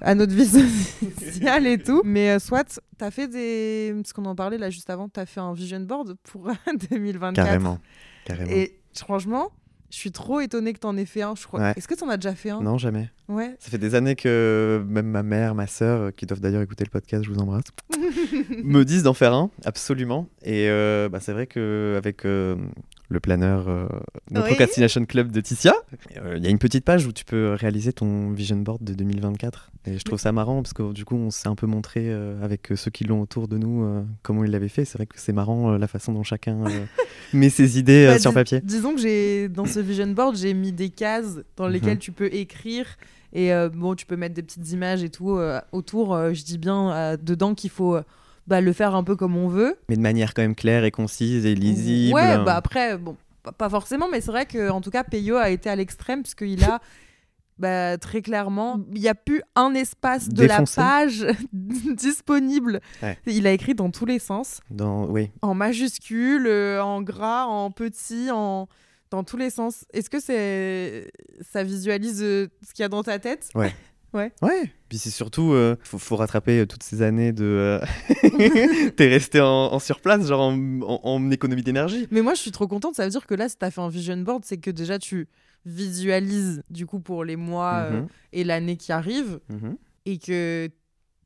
[0.00, 2.02] à notre vie sociale et tout.
[2.04, 3.92] Mais euh, soit, t'as fait des.
[3.96, 6.48] Parce qu'on en parlait là juste avant, t'as fait un vision board pour
[6.90, 7.34] 2024.
[7.46, 7.78] Carrément.
[8.24, 8.50] Carrément.
[8.50, 9.50] Et franchement,
[9.94, 11.36] je suis trop étonnée que t'en aies fait un.
[11.36, 11.60] Je crois.
[11.60, 11.72] Ouais.
[11.76, 12.60] Est-ce que t'en as déjà fait un?
[12.60, 13.10] Non, jamais.
[13.28, 13.54] Ouais.
[13.60, 16.82] Ça fait des années que même ma mère, ma sœur, euh, qui doivent d'ailleurs écouter
[16.82, 17.62] le podcast, je vous embrasse,
[18.64, 20.28] me disent d'en faire un, absolument.
[20.42, 22.26] Et euh, bah, c'est vrai qu'avec
[23.14, 23.86] le planeur euh,
[24.30, 24.48] No Oui.
[24.48, 25.72] Procrastination Club de Ticia,
[26.18, 28.92] euh, il y a une petite page où tu peux réaliser ton vision board de
[28.92, 29.70] 2024.
[29.86, 32.42] Et je trouve ça marrant parce que du coup, on s'est un peu montré euh,
[32.44, 34.84] avec euh, ceux qui l'ont autour de nous comment ils l'avaient fait.
[34.84, 36.58] C'est vrai que c'est marrant la façon dont chacun
[37.32, 38.60] met ses idées Bah, sur papier.
[38.62, 41.98] Disons que j'ai dans ce vision board, j'ai mis des cases dans lesquelles Mhm.
[41.98, 42.86] tu peux écrire
[43.32, 45.38] et bon, tu peux mettre des petites images et tout
[45.72, 46.16] autour.
[46.32, 47.96] Je dis bien dedans qu'il faut
[48.46, 49.76] bah, le faire un peu comme on veut.
[49.88, 52.14] Mais de manière quand même claire et concise et lisible.
[52.14, 53.16] Ouais, bah après, bon,
[53.58, 56.62] pas- forcément, mais c'est vrai que en tout cas, Peyo a été à l'extrême puisqu'il
[56.64, 56.80] a.
[57.56, 60.80] Bah, très clairement, il n'y a plus un espace de Défoncé.
[60.80, 62.80] la page disponible.
[63.00, 63.16] Ouais.
[63.26, 65.06] Il a écrit dans tous les sens Dans...
[65.06, 68.66] Oui, en majuscule, euh, en gras, en petit, en
[69.10, 69.84] dans tous les sens.
[69.92, 73.48] Est-ce que c'est ça visualise euh, ce qu'il y a dans ta tête?
[73.54, 73.72] Ouais,
[74.88, 77.44] puis c'est surtout, euh, faut, faut rattraper euh, toutes ces années de.
[77.44, 77.80] euh,
[78.96, 82.06] T'es resté en, en surplace, genre en, en- en économie d'énergie.
[82.10, 82.94] Mais moi, je suis trop contente.
[82.94, 85.28] Ça veut dire que là, si t'as fait un vision board, c'est que déjà tu
[85.66, 89.76] visualises du coup pour les mois euh, Mhm, et l'année qui arrive mhm.
[90.06, 90.68] et que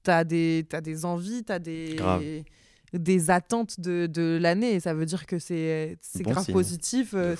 [0.03, 2.22] t'as des des envies, t'as des Grave.
[2.94, 6.55] Des attentes de, de l'année et ça veut dire que c'est Bon grave signe.
[6.55, 7.35] positif, euh,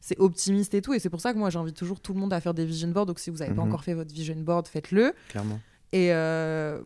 [0.00, 2.32] c'est optimiste et tout et c'est pour ça que moi j'invite toujours tout le monde
[2.32, 3.06] à faire des vision boards.
[3.06, 3.68] Donc si vous n'avez pas Mhm.
[3.68, 5.12] encore fait votre vision board, faites-le.
[5.28, 5.60] Clairement.
[5.92, 6.80] Et euh,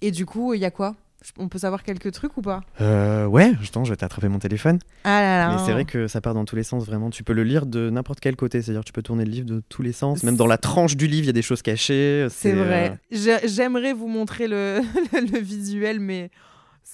[0.00, 0.96] et du coup, il y a quoi?
[1.38, 2.62] On peut savoir quelques trucs ou pas?
[2.80, 4.78] Euh, ouais, justement, je vais t'attraper mon téléphone.
[5.04, 7.10] Ah là Mais c'est vrai que ça part dans tous les sens, vraiment.
[7.10, 9.62] Tu peux le lire de n'importe quel côté, c'est-à-dire tu peux tourner le livre de
[9.68, 10.22] tous les sens.
[10.22, 12.26] Même dans la tranche du livre, il y a des choses cachées.
[12.30, 12.90] C'est vrai.
[12.92, 14.80] euh, J'ai- J'aimerais vous montrer le,
[15.12, 16.30] le visuel, mais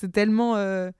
[0.03, 0.57] c'est tellement.
[0.57, 0.91] euh,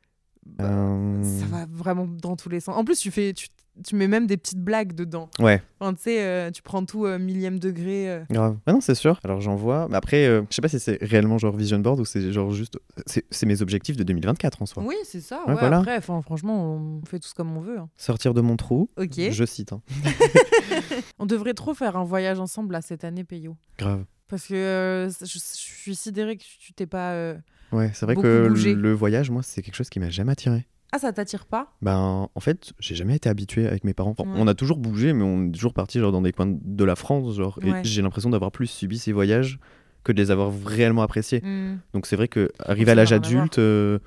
[0.47, 2.77] bah, euh, Ça va vraiment dans tous les sens.
[2.77, 3.47] En plus, tu, fais, tu,
[3.85, 5.29] tu mets même des petites blagues dedans.
[5.38, 8.23] Ouais, Enfin, tu sais, euh, tu prends tout euh, millième degré.
[8.31, 8.57] grave.
[8.67, 9.21] Non, c'est sûr.
[9.25, 9.87] Alors j'en vois.
[9.88, 12.77] Mais après, je sais pas si c'est réellement genre vision board ou c'est genre juste.
[13.07, 14.83] C'est mes objectifs de 2024 en soi.
[14.85, 15.43] Oui, c'est ça.
[15.47, 15.79] Ouais, Ouais, voilà.
[15.79, 17.79] Après, enfin, franchement, on fait tous comme on veut.
[17.79, 17.88] hein.
[17.97, 18.91] Sortir de mon trou.
[18.97, 19.19] Ok.
[19.31, 19.73] Je cite.
[19.73, 19.81] hein.
[21.19, 23.57] On devrait trop faire un voyage ensemble là, cette année, Peyo.
[23.79, 24.05] Grave.
[24.29, 27.35] Parce que je, je suis sidérée que tu t'es pas.
[27.72, 30.66] Ouais, c'est vrai que le voyage, moi, c'est quelque chose qui m'a jamais attiré.
[30.94, 31.72] Ah, ça t'attire pas?
[31.80, 34.14] Ben, en fait, j'ai jamais été habitué avec mes parents.
[34.16, 34.37] Enfin, Ouais.
[34.38, 36.96] On a toujours bougé, mais on est toujours parti genre dans des coins de la
[36.96, 37.58] France, genre.
[37.62, 37.80] Ouais.
[37.80, 39.58] Et j'ai l'impression d'avoir plus subi ces voyages
[40.04, 41.40] que de les avoir réellement appréciés.
[41.40, 41.78] Hmm.
[41.94, 44.00] Donc c'est vrai que arrivé à l'âge adulte, euh,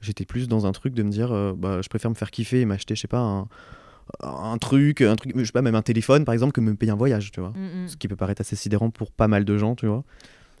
[0.00, 2.62] j'étais plus dans un truc de me dire, euh, bah, je préfère me faire kiffer
[2.62, 3.48] et m'acheter, je sais pas, un,
[4.22, 6.92] un truc, un truc, je sais pas, même un téléphone par exemple, que me payer
[6.92, 7.50] un voyage, tu vois.
[7.50, 7.88] Hmm, hmm.
[7.88, 10.04] Ce qui peut paraître assez sidérant pour pas mal de gens, tu vois.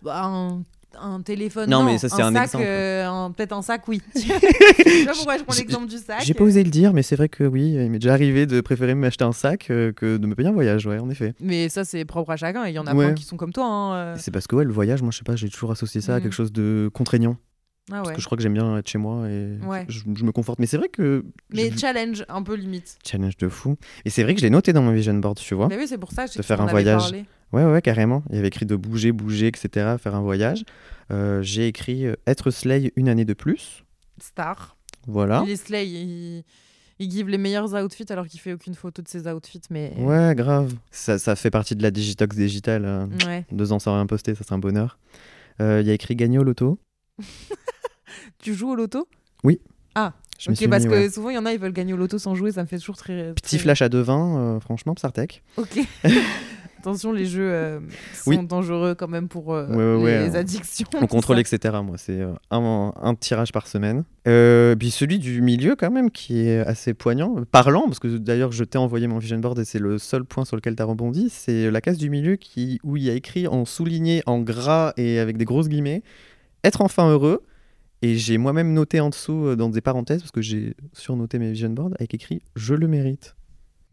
[0.02, 0.62] Bah, un,
[1.00, 1.68] un téléphone.
[1.70, 2.64] Non, mais ça, c'est un sac, exemple.
[2.66, 4.00] euh, un- Peut-être un sac, oui.
[4.14, 6.22] je sais pas pourquoi je prends l'exemple du sac.
[6.24, 8.60] J'ai pas osé le dire, mais c'est vrai que oui, il m'est déjà arrivé de
[8.60, 11.34] préférer m'acheter un sac euh, que de me payer un voyage, ouais, en effet.
[11.40, 12.66] Mais ça, c'est propre à chacun.
[12.66, 13.06] Il y en a Ouais.
[13.06, 13.64] plein qui sont comme toi.
[13.66, 14.14] hein, euh.
[14.18, 16.16] C'est parce que ouais, le voyage, moi je sais pas, j'ai toujours associé ça à
[16.16, 16.22] Mhm.
[16.24, 17.36] quelque chose de contraignant.
[17.92, 19.84] Ah Parce que je crois que j'aime bien être chez moi et Ouais.
[19.88, 20.58] je, je me conforte.
[20.58, 21.24] Mais c'est vrai que.
[21.52, 22.98] Mais challenge, un peu limite.
[23.06, 23.76] Challenge de fou.
[24.06, 25.68] Et c'est vrai que je l'ai noté dans mon vision board, tu vois.
[25.68, 26.26] Mais oui, c'est pour ça.
[26.26, 27.02] sais De que faire un voyage.
[27.02, 27.24] parlé.
[27.52, 28.22] Ouais, ouais, carrément.
[28.30, 30.64] Il y avait écrit de bouger, bouger, etc., faire un voyage.
[31.12, 33.84] Euh, j'ai écrit euh, être Slay une année de plus.
[34.18, 34.76] Star.
[35.06, 35.42] Voilà.
[35.46, 35.86] Il est slay.
[35.86, 36.44] Il,
[36.98, 39.92] Il give les meilleurs outfits alors qu'il fait aucune photo de ses outfits, mais.
[39.98, 40.72] Ouais, grave.
[40.90, 42.84] Ça, ça fait partie de la digitox digitale.
[42.86, 43.44] euh, Ouais.
[43.52, 44.98] Deux ans sans rien poster, ça c'est un bonheur.
[45.60, 46.78] Euh, Il y a écrit gagner au loto.
[48.44, 49.08] Tu joues au loto?
[50.36, 51.10] Je m'y Ok, suis parce mis, que ouais.
[51.10, 52.78] souvent il y en a, ils veulent gagner au loto sans jouer, ça me fait
[52.78, 53.32] toujours très.
[53.34, 55.42] Petit très- flash à 2,20, euh, franchement, Psartec.
[55.56, 55.78] Ok.
[56.80, 57.80] Attention, les jeux euh,
[58.12, 58.46] sont Oui.
[58.46, 60.86] dangereux quand même pour euh, Ouais, ouais, ouais, les on- addictions.
[61.00, 61.40] On contrôle, ça.
[61.56, 61.76] etc.
[61.82, 64.04] Moi, c'est euh, un, un tirage par semaine.
[64.24, 68.64] Puis celui du milieu, quand même, qui est assez poignant, parlant, parce que d'ailleurs, je
[68.64, 71.30] t'ai envoyé mon vision board et c'est le seul point sur lequel tu as rebondi.
[71.30, 74.92] C'est la case du milieu qui, où il y a écrit en souligné, en gras
[74.98, 76.02] et avec des grosses guillemets
[76.64, 77.42] être enfin heureux.
[78.06, 81.50] Et j'ai moi-même noté en dessous, euh, dans des parenthèses, parce que j'ai surnoté mes
[81.50, 83.34] vision boards, avec écrit je le mérite.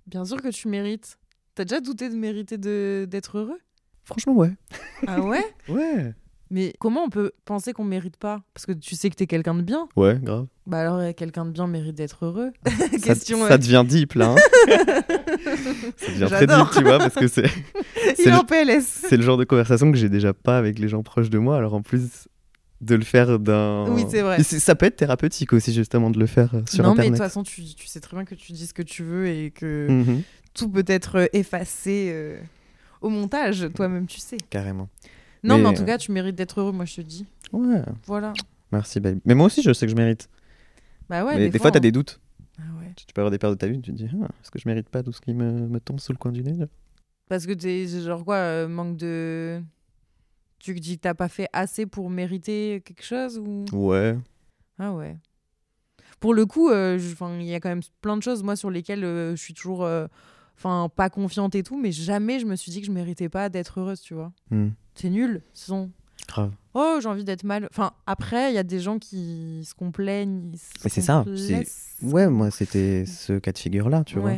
[0.06, 1.18] Bien sûr que tu mérites.
[1.56, 3.60] T'as déjà douté de mériter de- d'être heureux?
[4.04, 4.52] Franchement, ouais.
[5.08, 5.46] Ah ouais?
[5.70, 6.14] Ouais.
[6.50, 8.42] Mais comment on peut penser qu'on mérite pas?
[8.54, 9.88] Parce que tu sais que t'es quelqu'un de bien.
[9.96, 10.48] Ouais, grave.
[10.68, 12.52] Bah alors, euh, quelqu'un de bien mérite d'être heureux.
[12.68, 13.48] Ça, Question.
[13.48, 14.36] ça euh, devient deep, là.
[14.36, 14.36] hein.
[15.96, 17.46] ça devient très deep, tu vois, parce que c'est.
[18.20, 18.84] Il est en PLS.
[18.84, 21.56] c'est le genre de conversation que j'ai déjà pas avec les gens proches de moi.
[21.56, 22.28] Alors en plus
[22.82, 23.86] de le faire d'un.
[23.90, 24.42] Oui, c'est vrai.
[24.44, 27.12] Ça peut être thérapeutique aussi justement de le faire euh, sur non, mais de internet.
[27.12, 29.52] toute façon, tu, tu sais très bien que tu dis ce que tu veux et
[29.52, 32.40] que Mhm, tout peut être euh, effacé euh,
[33.02, 33.70] au montage.
[33.76, 34.38] Toi-même, tu sais.
[34.50, 34.90] Carrément.
[35.44, 37.26] Non, mais, Mais, en tout cas, tu mérites d'être heureux, moi, je te dis.
[37.52, 37.82] Ouais.
[38.06, 38.34] Voilà.
[38.72, 39.20] Merci, babe.
[39.26, 40.30] Mais moi aussi, je sais que je mérite.
[41.10, 42.20] Bah ouais, mais des, fois, t'as des doutes.
[42.58, 42.92] Ah ouais.
[42.96, 44.68] Tu peux avoir des périodes de ta vie, tu te dis, ah, est-ce que je
[44.68, 46.66] mérite pas tout ce qui me, me tombe sous le coin du nez là?
[47.28, 49.62] Parce que t'es genre quoi, euh, manque de.
[50.62, 53.66] Tu dis que t'as pas fait assez pour mériter quelque chose ou?
[53.74, 54.16] Ouais.
[54.78, 55.18] Ah ouais.
[56.20, 57.00] Pour le coup, euh,
[57.40, 59.84] il y a quand même plein de choses, moi, sur lesquelles euh, je suis toujours.
[59.84, 60.08] euh,
[60.58, 63.50] Enfin, pas confiante et tout, mais jamais je me suis dit que je méritais pas
[63.50, 64.32] d'être heureuse, tu vois.
[64.52, 65.42] Hmm, C'est nul.
[65.54, 65.90] Sinon,
[66.28, 66.52] Grave.
[66.76, 67.68] oh, j'ai envie d'être mal.
[67.72, 70.52] Enfin, après, il y a des gens qui se complaignent.
[70.56, 71.26] se Mais c'est ça.
[72.04, 74.34] Ouais, moi, c'était ce cas de figure-là, tu vois.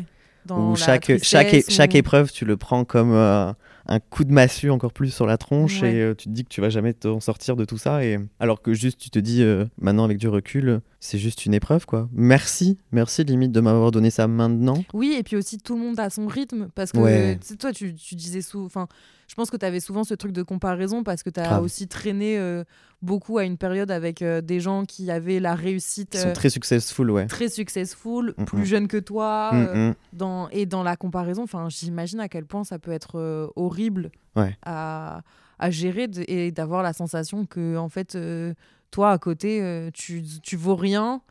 [0.46, 3.52] Dans Où chaque, chaque, chaque épreuve, tu le prends comme euh,
[3.86, 5.94] un coup de massue encore plus sur la tronche Ouais.
[5.96, 8.06] et euh, tu te dis que tu vas jamais t'en sortir de tout ça.
[8.06, 8.18] Et...
[8.40, 11.86] Alors que juste, tu te dis, euh, maintenant avec du recul, c'est juste une épreuve,
[11.86, 12.08] quoi.
[12.14, 14.84] Merci, merci limite de m'avoir donné ça maintenant.
[14.94, 17.40] Oui, et puis aussi tout le monde a son rythme parce que Ouais.
[17.60, 18.88] toi tu, tu disais souvent enfin
[19.34, 21.88] je pense que tu avais souvent ce truc de comparaison parce que tu as aussi
[21.88, 22.64] traîné euh,
[23.02, 26.52] beaucoup à une période avec euh, des gens qui avaient la réussite euh, sont très
[26.52, 27.26] successful, ouais.
[27.26, 28.66] très successful, Mm, plus mm.
[28.66, 32.78] jeunes que toi Mm, euh, dans et dans la comparaison, j'imagine à quel point ça
[32.78, 34.56] peut être euh, horrible Ouais.
[34.64, 35.24] à,
[35.58, 38.54] à gérer de- et d'avoir la sensation que en fait euh,
[38.92, 41.22] toi à côté euh, tu, tu vaux rien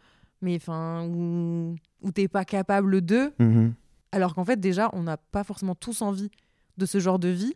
[0.40, 3.74] mais enfin ou ou t'es pas capable de Mhm.
[4.10, 6.32] alors qu'en fait, déjà, on n'a pas forcément tous envie
[6.78, 7.54] de ce genre de vie.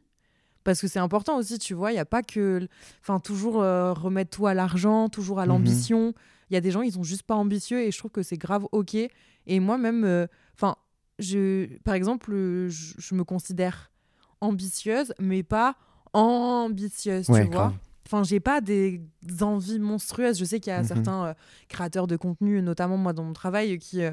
[0.67, 2.67] Parce que c'est important aussi, tu vois, il n'y a pas que.
[3.01, 5.49] Enfin, toujours euh, remettre tout à l'argent, toujours à Mhm.
[5.53, 6.13] l'ambition.
[6.51, 8.37] Il y a des gens, ils sont juste pas ambitieux et je trouve que c'est
[8.37, 8.95] grave OK.
[8.95, 10.75] Et moi-même, euh, enfin,
[11.21, 13.93] je, par exemple, euh, je, je me considère
[14.41, 15.77] ambitieuse, mais pas
[16.13, 17.69] ambitieuse, Ouais, tu vois.
[17.69, 17.79] grave.
[18.07, 19.01] Enfin, j'ai pas des
[19.41, 20.39] envies monstrueuses.
[20.39, 20.89] Je sais qu'il y a Mhm.
[20.89, 21.35] certains euh,
[21.69, 24.13] créateurs de contenu, notamment moi dans mon travail, qui, euh,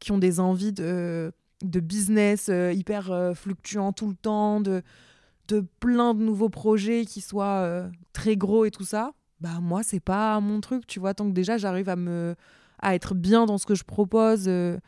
[0.00, 1.32] qui ont des envies de,
[1.62, 4.82] de business euh, hyper fluctuants tout le temps, de,
[5.48, 9.12] de plein de nouveaux projets qui soient euh, très gros et tout ça.
[9.40, 11.14] Bah moi, c'est pas mon truc, tu vois.
[11.14, 12.34] Tant que déjà j'arrive à me
[12.80, 14.78] à être bien dans ce que je propose, euh,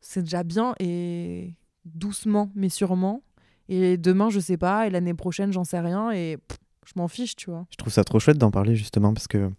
[0.00, 3.22] c'est déjà bien et doucement mais sûrement.
[3.68, 6.38] Et demain, je sais pas, et l'année prochaine, j'en sais rien et
[6.86, 7.66] je m'en fiche, tu vois.
[7.70, 9.50] Je trouve ça trop chouette d'en parler justement parce que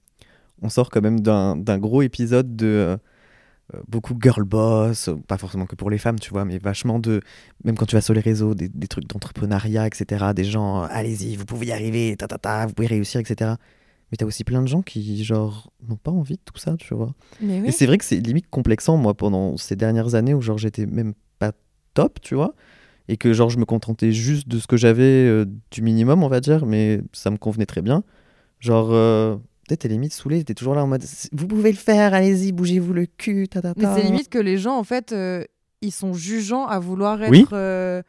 [0.62, 2.98] on sort quand même d'un gros épisode de euh,
[3.88, 7.22] beaucoup girl boss, euh, pas forcément que pour les femmes, tu vois, mais vachement de,
[7.64, 10.26] même quand tu vas sur les réseaux, des, des trucs d'entrepreneuriat, etc.
[10.36, 13.52] Des gens, euh, allez-y, vous pouvez y arriver, ta, ta, ta, vous pouvez réussir, etc.
[14.12, 16.96] Mais t'as aussi plein de gens qui, genre, n'ont pas envie de tout ça, tu
[16.96, 17.14] vois.
[17.42, 20.58] Mais Et c'est vrai que c'est limite complexant, moi, pendant ces dernières années où, genre,
[20.58, 21.52] j'étais même pas
[21.94, 22.56] top, tu vois.
[23.08, 26.28] Et que, genre, je me contentais juste de ce que j'avais, euh, du minimum, on
[26.28, 28.04] va dire, mais ça me convenait très bien.
[28.60, 29.38] Genre, euh,
[29.70, 32.92] peut-être t'es limite saoulé, t'es toujours là en mode, vous pouvez le faire, allez-y, bougez-vous
[32.94, 35.44] le cul, ta, ta, Mais c'est limite que les gens, en fait, euh,
[35.82, 37.30] ils sont jugeants à vouloir être.
[37.32, 37.46] Oui.
[37.54, 38.02] euh,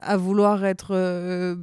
[0.00, 0.90] à vouloir être.
[0.94, 1.56] euh,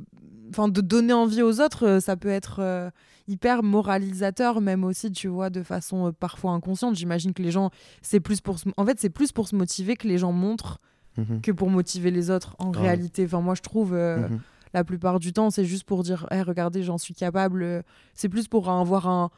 [0.50, 2.90] Enfin, de donner envie aux autres, ça peut être euh,
[3.28, 6.96] hyper moralisateur, même aussi, tu vois, de façon euh, parfois inconsciente.
[6.96, 7.70] J'imagine que les gens,
[8.02, 8.58] c'est plus pour.
[8.58, 10.80] se- En fait, c'est plus pour se motiver que les gens montrent
[11.18, 13.26] Mhm, que pour motiver les autres, en réalité.
[13.26, 13.94] Enfin, moi, je trouve.
[13.94, 14.40] euh, mhm.
[14.78, 17.84] La plupart du temps, c'est juste pour dire Eh, regardez, j'en suis capable.
[18.13, 19.30] C'est plus pour avoir un,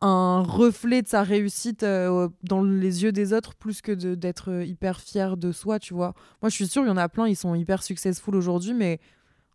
[0.00, 5.00] un reflet de sa réussite euh, dans les yeux des autres, plus que d'être hyper
[5.00, 6.14] fier de soi, tu vois.
[6.42, 9.00] Moi, je suis sûre, il y en a plein, ils sont hyper successful aujourd'hui, mais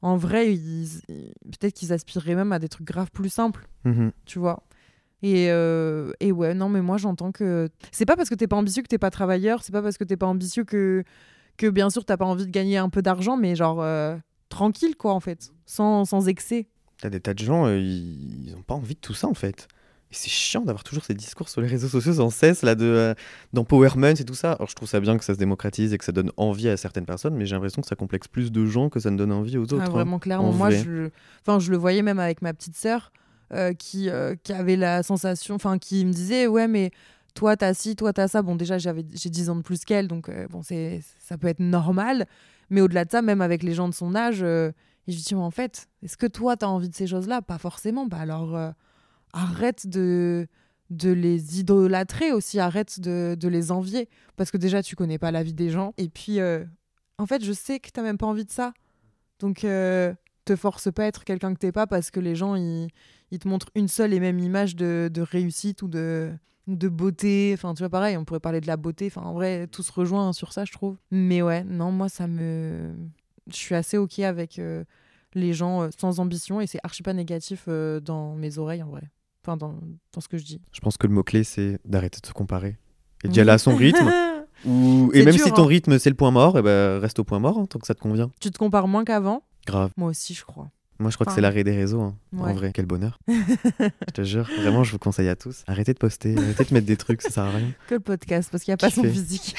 [0.01, 0.57] en vrai,
[1.45, 4.11] peut-être qu'ils aspireraient même à des trucs graves plus simples, Mhm.
[4.25, 4.63] tu vois.
[5.23, 8.55] Et, euh, et ouais, non, mais moi j'entends que c'est pas parce que t'es pas
[8.55, 11.03] ambitieux que t'es pas travailleur, c'est pas parce que t'es pas ambitieux que,
[11.57, 14.17] que bien sûr t'as pas envie de gagner un peu d'argent, mais genre euh,
[14.51, 16.67] tranquille quoi en fait, sans, sans excès.
[16.99, 19.33] T'as des tas de gens, euh, ils ils ont pas envie de tout ça en
[19.33, 19.67] fait.
[20.11, 22.85] Et c'est chiant d'avoir toujours ces discours sur les réseaux sociaux sans cesse, là, de,
[22.85, 23.13] euh,
[23.53, 24.51] d'empowerment et tout ça.
[24.53, 26.75] Alors je trouve ça bien que ça se démocratise et que ça donne envie à
[26.75, 29.31] certaines personnes, mais j'ai l'impression que ça complexe plus de gens que ça ne donne
[29.31, 29.79] envie aux autres.
[29.79, 29.89] Ah, hein.
[29.89, 30.49] vraiment, clairement.
[30.49, 30.83] en Moi, vrai.
[30.83, 31.09] je,
[31.41, 33.11] enfin, je le voyais même avec ma petite sœur
[33.53, 36.91] euh, qui, euh, qui avait la sensation, enfin, qui me disait Ouais, mais
[37.33, 38.41] toi, t'as ci, toi, t'as ça.
[38.41, 41.47] Bon, déjà, j'avais, j'ai 10 ans de plus qu'elle, donc euh, bon, c'est, ça peut
[41.47, 42.27] être normal.
[42.71, 44.71] Mais au-delà de ça, même avec les gens de son âge, euh,
[45.07, 47.43] je dis en fait, est-ce que toi, t'as envie de ces choses-là?
[47.43, 48.07] Pas forcément.
[48.07, 48.71] Bah alors, euh,
[49.33, 50.47] arrête de
[50.91, 54.09] de les idolâtrer aussi, arrête de, les envier.
[54.35, 55.93] Parce que déjà, tu connais pas la vie des gens.
[55.97, 56.65] Et puis, euh,
[57.17, 58.73] en fait, je sais que t'as même pas envie de ça.
[59.39, 62.55] Donc, euh, te force pas à être quelqu'un que t'es pas parce que les gens,
[62.55, 62.89] ils,
[63.39, 66.29] te montrent une seule et même image de, réussite ou de,
[66.67, 67.51] de beauté.
[67.53, 69.07] Enfin, tu vois, pareil, on pourrait parler de la beauté.
[69.07, 70.97] Enfin, en vrai, tout se rejoint sur ça, je trouve.
[71.11, 72.93] Mais ouais, non, moi, ça me.
[73.47, 74.83] Je suis assez OK avec euh,
[75.33, 78.89] les gens euh, sans ambition et c'est archi pas négatif euh, dans mes oreilles, en
[78.89, 79.09] vrai.
[79.43, 79.79] Enfin, dans,
[80.13, 80.61] dans ce que je dis.
[80.71, 82.77] Je pense que le mot-clé, c'est d'arrêter de se comparer.
[83.23, 84.11] Et d'y aller à son rythme.
[84.65, 85.09] Ou...
[85.13, 85.67] Et même dur, si ton hein.
[85.67, 87.95] rythme, c'est le point mort, et ben reste au point mort hein, tant que ça
[87.95, 88.29] te convient.
[88.39, 89.41] tu te compares moins qu'avant?
[89.65, 89.91] Grave.
[89.97, 90.69] Moi aussi, je crois.
[91.01, 92.01] Moi, je crois que c'est l'arrêt des réseaux.
[92.01, 92.15] hein.
[92.37, 93.19] En vrai, quel bonheur.
[93.27, 95.63] je te jure, vraiment, je vous conseille à tous.
[95.67, 97.71] Arrêtez de poster, arrêtez de mettre des trucs, ça sert à rien.
[97.87, 99.55] Que le podcast, parce qu'il n'y a pas son physique.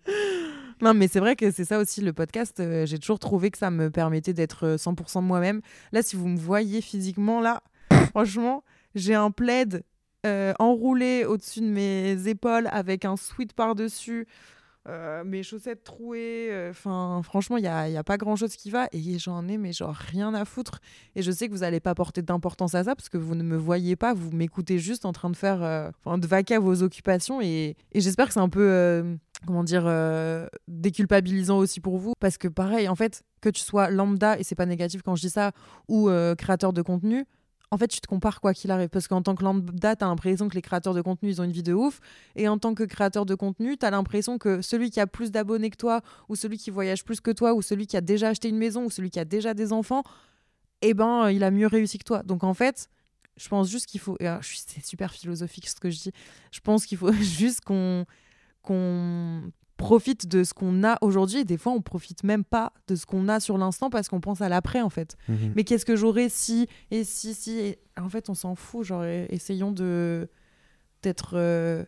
[0.80, 2.60] non, mais c'est vrai que c'est ça aussi le podcast.
[2.60, 5.60] euh, J'ai toujours trouvé que ça me permettait d'être euh, 100% moi-même.
[5.92, 7.62] Là, si vous me voyez physiquement, là,
[8.10, 9.82] franchement, j'ai un plaid
[10.26, 14.26] euh, enroulé au-dessus de mes épaules avec un sweat par-dessus.
[14.88, 18.56] Euh, mes chaussettes trouées, euh, enfin franchement il y a, y a pas grand chose
[18.56, 20.80] qui va et j'en ai mais genre rien à foutre
[21.14, 23.42] et je sais que vous allez pas porter d'importance à ça parce que vous ne
[23.42, 26.60] me voyez pas, vous m'écoutez juste en train de faire, euh, enfin, de vaquer à
[26.60, 29.84] vos occupations et, et j'espère que c'est un peu, comment dire,
[30.66, 34.54] déculpabilisant aussi pour vous parce que pareil, en fait, que tu sois lambda et c'est
[34.54, 35.52] pas négatif quand je dis ça
[35.88, 37.26] ou créateur de contenu.
[37.72, 38.88] En fait, tu te compares quoi qu'il arrive.
[38.88, 41.52] Parce qu'en tant que lambda, t'as l'impression que les créateurs de contenu, ils ont une
[41.52, 42.00] vie de ouf.
[42.34, 45.70] Et en tant que créateur de contenu, t'as l'impression que celui qui a plus d'abonnés
[45.70, 48.48] que toi, ou celui qui voyage plus que toi, ou celui qui a déjà acheté
[48.48, 50.02] une maison, ou celui qui a déjà des enfants,
[50.82, 52.22] eh ben, euh, il a mieux réussi que toi.
[52.24, 52.88] Donc en fait,
[53.36, 54.16] je pense juste qu'il faut.
[54.22, 56.12] euh, C'est super philosophique ce que je dis.
[56.52, 58.04] Je pense qu'il faut juste qu'on
[58.62, 59.42] qu'on
[59.80, 61.38] profite de ce qu'on a aujourd'hui.
[61.40, 64.20] Et des fois, on profite même pas de ce qu'on a sur l'instant parce qu'on
[64.20, 65.16] pense à l'après, en fait.
[65.28, 65.52] Mhm.
[65.56, 67.78] Mais qu'est-ce que j'aurais si et si si et...
[68.00, 68.84] En fait, on s'en fout.
[68.84, 70.28] Genre, essayons de
[71.02, 71.84] d'être euh,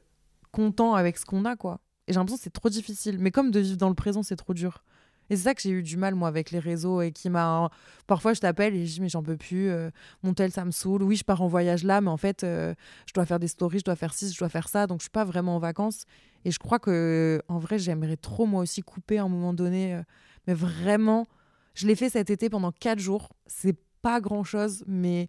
[0.53, 1.81] content avec ce qu'on a, quoi.
[2.09, 3.19] Et j'ai l'impression que c'est trop difficile.
[3.19, 4.83] Mais comme de vivre dans le présent, c'est trop dur.
[5.31, 7.71] Et c'est ça que j'ai eu du mal, moi, avec les réseaux et qui m'a.
[8.07, 9.69] Parfois, je t'appelle et je dis, mais j'en peux plus.
[9.71, 9.91] euh,
[10.23, 11.03] mon tel, ça me saoule.
[11.03, 12.75] Oui, je pars en voyage là, mais en fait, euh,
[13.07, 14.87] je dois faire des stories, je dois faire ci, je dois faire ça.
[14.87, 16.05] Donc, je suis pas vraiment en vacances.
[16.45, 19.95] Et je crois que, en vrai, j'aimerais trop, moi aussi, couper à un moment donné.
[19.95, 20.03] euh,
[20.47, 21.27] mais vraiment,
[21.75, 23.31] je l'ai fait cet été pendant quatre jours.
[23.47, 25.29] C'est pas grand chose, mais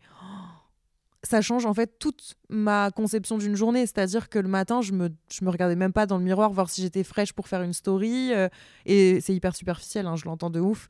[1.23, 3.81] ça change en fait toute ma conception d'une journée.
[3.81, 6.69] C'est-à-dire que le matin, je me, je me regardais même pas dans le miroir voir
[6.69, 8.31] si j'étais fraîche pour faire une story.
[8.33, 8.47] euh,
[8.85, 10.87] et c'est hyper superficiel, hein, je l'entends de ouf.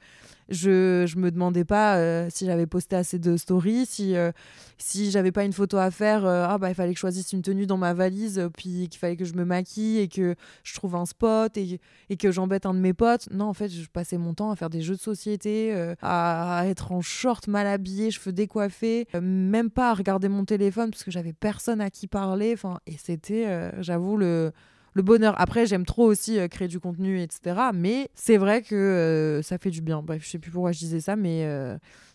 [0.50, 4.32] Je, je me demandais pas euh, si j'avais posté assez de stories, si, euh,
[4.78, 7.32] si j'avais pas une photo à faire, euh, ah bah il fallait que je choisisse
[7.32, 10.74] une tenue dans ma valise, puis qu'il fallait que je me maquille et que je
[10.74, 13.30] trouve un spot et, et que j'embête un de mes potes.
[13.32, 16.92] Non, en fait, je passais mon temps à faire des jeux de société, à, être
[16.92, 21.34] en short, mal habillée, cheveux décoiffés, même pas à regarder mon téléphone parce que j'avais
[21.34, 22.54] personne à qui parler.
[22.54, 24.52] Enfin, et c'était, euh, j'avoue, le,
[24.94, 25.40] le bonheur.
[25.40, 27.70] Après, j'aime trop aussi euh, créer du contenu, etc.
[27.74, 30.02] Mais c'est vrai que euh, ça fait du bien.
[30.02, 31.48] Bref, je sais plus pourquoi je disais ça, mais.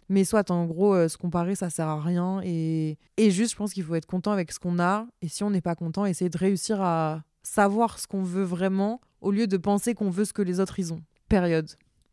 [0.08, 2.40] mais soit, en gros, se comparer, ça sert à rien.
[2.44, 5.06] Et, et juste, je pense qu'il faut être content avec ce qu'on a.
[5.22, 9.00] Et si on n'est pas content, essayer de réussir à savoir ce qu'on veut vraiment
[9.20, 11.02] au lieu de penser qu'on veut ce que les autres ils ont.
[11.28, 11.70] Période.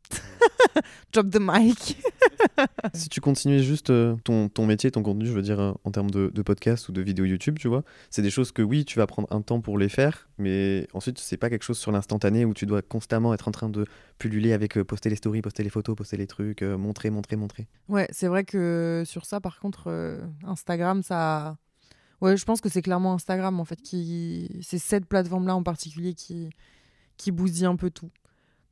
[1.14, 1.98] Drop the mic.
[2.94, 5.92] Si tu continuais juste euh, ton, ton métier, ton contenu, je veux dire, euh, en
[5.92, 8.86] termes de, de podcast ou de vidéo YouTube, tu vois, c'est des choses que oui,
[8.86, 11.92] tu vas prendre un temps pour les faire, mais ensuite, c'est pas quelque chose sur
[11.92, 13.86] l'instantané où tu dois constamment être en train de
[14.20, 17.68] pulluler avec euh, poster les stories, poster les photos, poster les trucs, montrer, montrer, montrer.
[17.90, 21.58] Ouais, c'est vrai que sur ça, par contre, Instagram, ça.
[22.22, 24.50] Ouais, je pense que c'est clairement Instagram, en fait, qui.
[24.62, 26.50] C'est cette plateforme-là en particulier qui,
[27.18, 28.12] qui bousille un peu tout.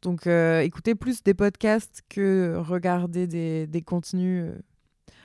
[0.04, 4.60] Donc, euh, écoutez plus des podcasts que regarder des, des contenus euh,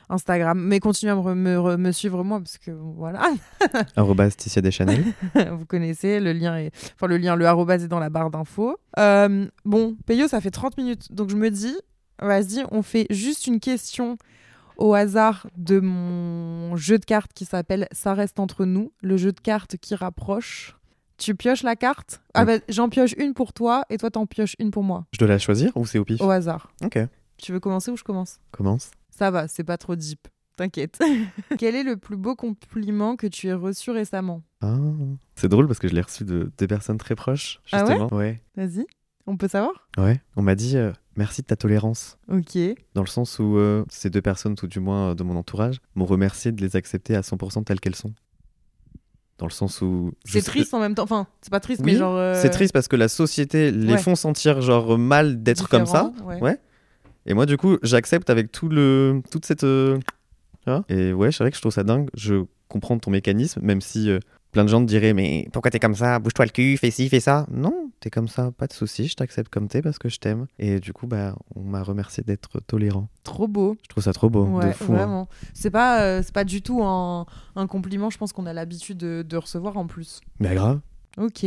[0.08, 0.58] Instagram.
[0.58, 3.28] Mais continuez à me, me re- me suivre, moi, parce que voilà,
[3.96, 5.04] Arrobas Ticia Deschanel.
[5.52, 6.70] vous connaissez, le lien est.
[6.94, 8.76] Enfin, le lien, le arrobase est dans la barre d'infos.
[8.98, 11.12] Euh, bon, Payo, ça fait 30 minutes.
[11.12, 11.76] Donc, je me dis,
[12.22, 14.16] vas-y, on fait juste une question
[14.78, 19.32] au hasard de mon jeu de cartes qui s'appelle Ça reste entre nous, le jeu
[19.32, 20.76] de cartes qui rapproche.
[21.18, 22.22] Tu pioches la carte?
[22.34, 25.04] Ah bah, j'en pioche une pour toi et toi t'en pioches une pour moi.
[25.12, 26.20] Je dois la choisir ou c'est au pif?
[26.20, 26.70] Au hasard.
[26.84, 26.98] Ok.
[27.36, 28.38] Tu veux commencer ou je commence?
[28.52, 28.92] Commence.
[29.10, 30.28] Ça va, c'est pas trop deep.
[30.56, 31.00] T'inquiète.
[31.58, 34.42] Quel est le plus beau compliment que tu aies reçu récemment?
[34.60, 34.76] Ah,
[35.34, 37.90] c'est drôle parce que je l'ai reçu de des personnes très proches, Ah ouais?
[37.94, 38.16] justement.
[38.16, 38.86] ouais, Vas-y,
[39.26, 39.88] on peut savoir?
[39.98, 40.20] Ouais.
[40.36, 42.16] On m'a dit euh, merci de ta tolérance.
[42.28, 42.56] Ok.
[42.94, 45.80] Dans le sens où euh, ces deux personnes, tout du moins euh, de mon entourage,
[45.96, 48.14] m'ont remercié de les accepter à 100% telles qu'elles sont.
[49.38, 50.10] Dans le sens où.
[50.24, 51.04] C'est triste en même temps.
[51.04, 52.16] Enfin, c'est pas triste, Oui, mais genre.
[52.16, 53.98] euh, C'est triste parce que la société les Ouais.
[53.98, 56.12] font sentir genre mal d'être comme ça.
[56.24, 56.40] ouais.
[56.40, 56.58] Ouais.
[57.26, 59.64] Et moi, du coup, j'accepte avec tout le, toute cette.
[59.64, 59.98] euh,
[60.88, 62.08] et ouais, c'est vrai que je trouve ça dingue.
[62.14, 64.18] Je comprends ton mécanisme, même si euh,
[64.52, 66.18] plein de gens te diraient Mais pourquoi t'es comme ça?
[66.18, 67.46] Bouge-toi le cul, fais ci, fais ça.
[67.50, 70.46] Non, t'es comme ça, pas de souci, je t'accepte comme t'es parce que je t'aime.
[70.58, 73.08] Et du coup, bah, on m'a remercié d'être tolérant.
[73.24, 73.76] Trop beau.
[73.82, 74.94] Je trouve ça trop beau, Ouais, de fou.
[74.94, 75.26] hein.
[75.54, 78.98] C'est pas, euh, c'est pas du tout un, un compliment, je pense qu'on a l'habitude
[78.98, 80.20] de, de recevoir en plus.
[80.40, 80.80] Mais grave,
[81.16, 81.44] Ok.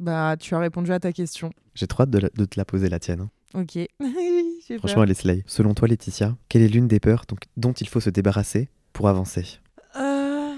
[0.00, 1.50] Bah, tu as répondu à ta question.
[1.74, 3.20] j'ai trop hâte de, la- de te la poser la tienne.
[3.20, 3.30] hein.
[3.60, 3.78] Ok.
[4.78, 5.04] Franchement, peur.
[5.04, 5.44] elle est slay.
[5.46, 9.06] Selon toi, Laetitia, quelle est l'une des peurs donc, dont il faut se débarrasser pour
[9.08, 9.60] avancer
[9.96, 10.52] Euh,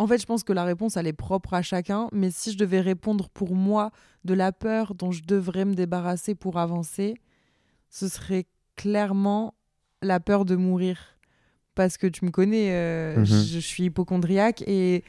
[0.00, 2.08] En fait, je pense que la réponse, elle est propre à chacun.
[2.12, 3.90] Mais si je devais répondre pour moi
[4.24, 7.14] de la peur dont je devrais me débarrasser pour avancer,
[7.90, 9.52] ce serait clairement
[10.00, 10.96] la peur de mourir.
[11.74, 13.24] Parce que tu me connais, euh, Mhm.
[13.26, 15.04] je, je suis hypochondriaque et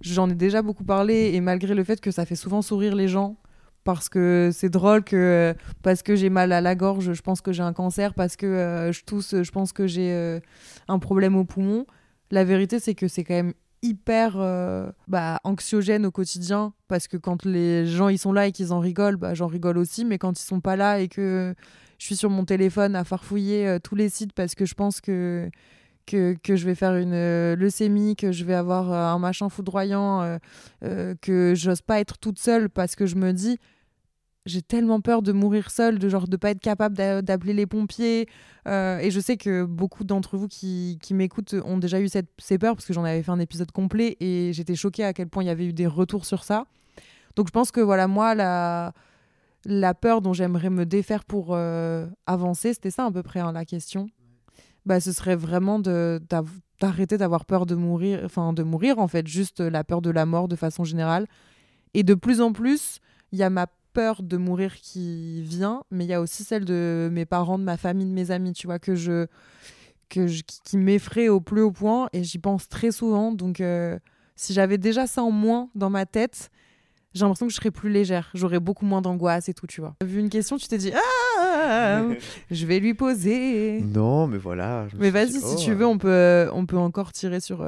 [0.00, 1.32] j'en ai déjà beaucoup parlé.
[1.34, 3.36] Et malgré le fait que ça fait souvent sourire les gens,
[3.84, 7.52] parce que c'est drôle que parce que j'ai mal à la gorge, je pense que
[7.52, 10.40] j'ai un cancer, parce que euh, je tousse, je pense que j'ai euh,
[10.88, 11.84] un problème au poumon.
[12.30, 17.16] La vérité, c'est que c'est quand même hyper euh, bah, anxiogène au quotidien parce que
[17.16, 20.18] quand les gens ils sont là et qu'ils en rigolent, bah, j'en rigole aussi, mais
[20.18, 21.54] quand ils sont pas là et que
[21.98, 25.00] je suis sur mon téléphone à farfouiller euh, tous les sites parce que je pense
[25.00, 25.50] que
[26.04, 30.38] que, que je vais faire une euh, leucémie, que je vais avoir un machin foudroyant,
[30.80, 33.58] que j'ose pas être toute seule parce que je me dis
[34.44, 37.66] j'ai tellement peur de mourir seule, de genre de pas être capable d'a- d'appeler les
[37.66, 38.28] pompiers.
[38.66, 42.28] Euh, et je sais que beaucoup d'entre vous qui, qui m'écoutent ont déjà eu cette,
[42.38, 45.28] ces peurs parce que j'en avais fait un épisode complet et j'étais choquée à quel
[45.28, 46.64] point il y avait eu des retours sur ça.
[47.36, 48.92] Donc je pense que voilà, moi, la,
[49.64, 53.52] la peur dont j'aimerais me défaire pour euh, avancer, c'était ça à peu près hein,
[53.52, 54.08] la question.
[54.84, 59.60] Bah, ce serait vraiment d'arrêter d'avoir peur de mourir, enfin de mourir en fait, juste
[59.60, 61.28] la peur de la mort de façon générale.
[61.94, 62.98] Et de plus en plus,
[63.30, 66.64] il y a ma peur de mourir qui vient, mais il y a aussi celle
[66.64, 69.26] de mes parents, de ma famille, de mes amis, tu vois, que je,
[70.08, 73.32] que je, qui, qui m'effraie au plus haut point et j'y pense très souvent.
[73.32, 73.98] Donc, euh,
[74.36, 76.50] si j'avais déjà ça en moins dans ma tête,
[77.14, 78.30] j'ai l'impression que je serais plus légère.
[78.34, 79.94] J'aurais beaucoup moins d'angoisse et tout, tu vois.
[80.04, 82.02] Vu une question, tu t'es dit, ah,
[82.50, 83.80] je vais lui poser.
[83.82, 84.88] Non, mais voilà.
[84.88, 87.40] je me Mais vas-y, dit, si oh, tu veux, on peut, on peut encore tirer
[87.40, 87.66] sur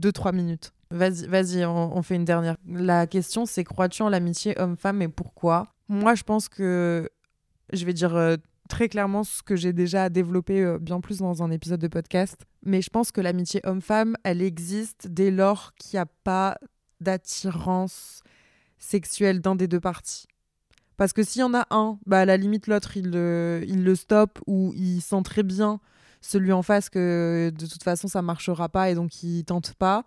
[0.00, 0.72] 2-3 minutes.
[0.90, 2.56] Vas-y, vas-y, on, fait une dernière.
[2.66, 5.74] La question, c'est crois-tu en l'amitié homme-femme et pourquoi?
[5.88, 7.08] Moi, je pense que
[7.72, 8.36] je vais dire euh,
[8.68, 12.44] très clairement ce que j'ai déjà développé euh, bien plus dans un épisode de podcast.
[12.64, 16.58] Mais je pense que l'amitié homme-femme, elle existe dès lors qu'il n'y a pas
[17.00, 18.22] d'attirance
[18.78, 20.26] sexuelle d'un des deux parties.
[20.96, 23.84] Parce que s'il y en a un, bah à la limite l'autre il le, il
[23.84, 25.80] le stoppe ou il sent très bien
[26.20, 30.04] celui en face que de toute façon ça marchera pas et donc il tente pas.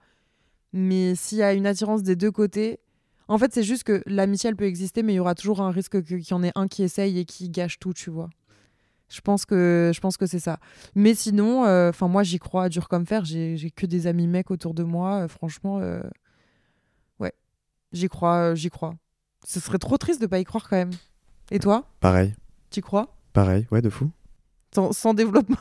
[0.74, 2.80] Mais s'il y a une attirance des deux côtés,
[3.28, 5.72] en fait c'est juste que l'amitié elle peut exister mais il y aura toujours un
[5.72, 8.30] risque que- qu'il y en ait un qui essaye et qui gâche tout, tu vois.
[9.10, 10.58] Je pense que je pense que c'est ça.
[10.96, 13.24] Mais sinon, enfin moi j'y crois dur comme fer.
[13.26, 15.24] J'ai que des amis mecs autour de moi.
[15.24, 16.02] euh, franchement, euh,
[17.20, 17.34] ouais,
[17.92, 18.96] j'y crois, euh, j'y crois.
[19.46, 20.92] Ce serait trop triste de pas y croire quand même.
[21.52, 22.34] Et toi, Pareil,
[22.72, 23.16] tu crois?
[23.34, 24.10] Pareil, ouais, de fou.
[24.74, 25.58] Sans, sans développement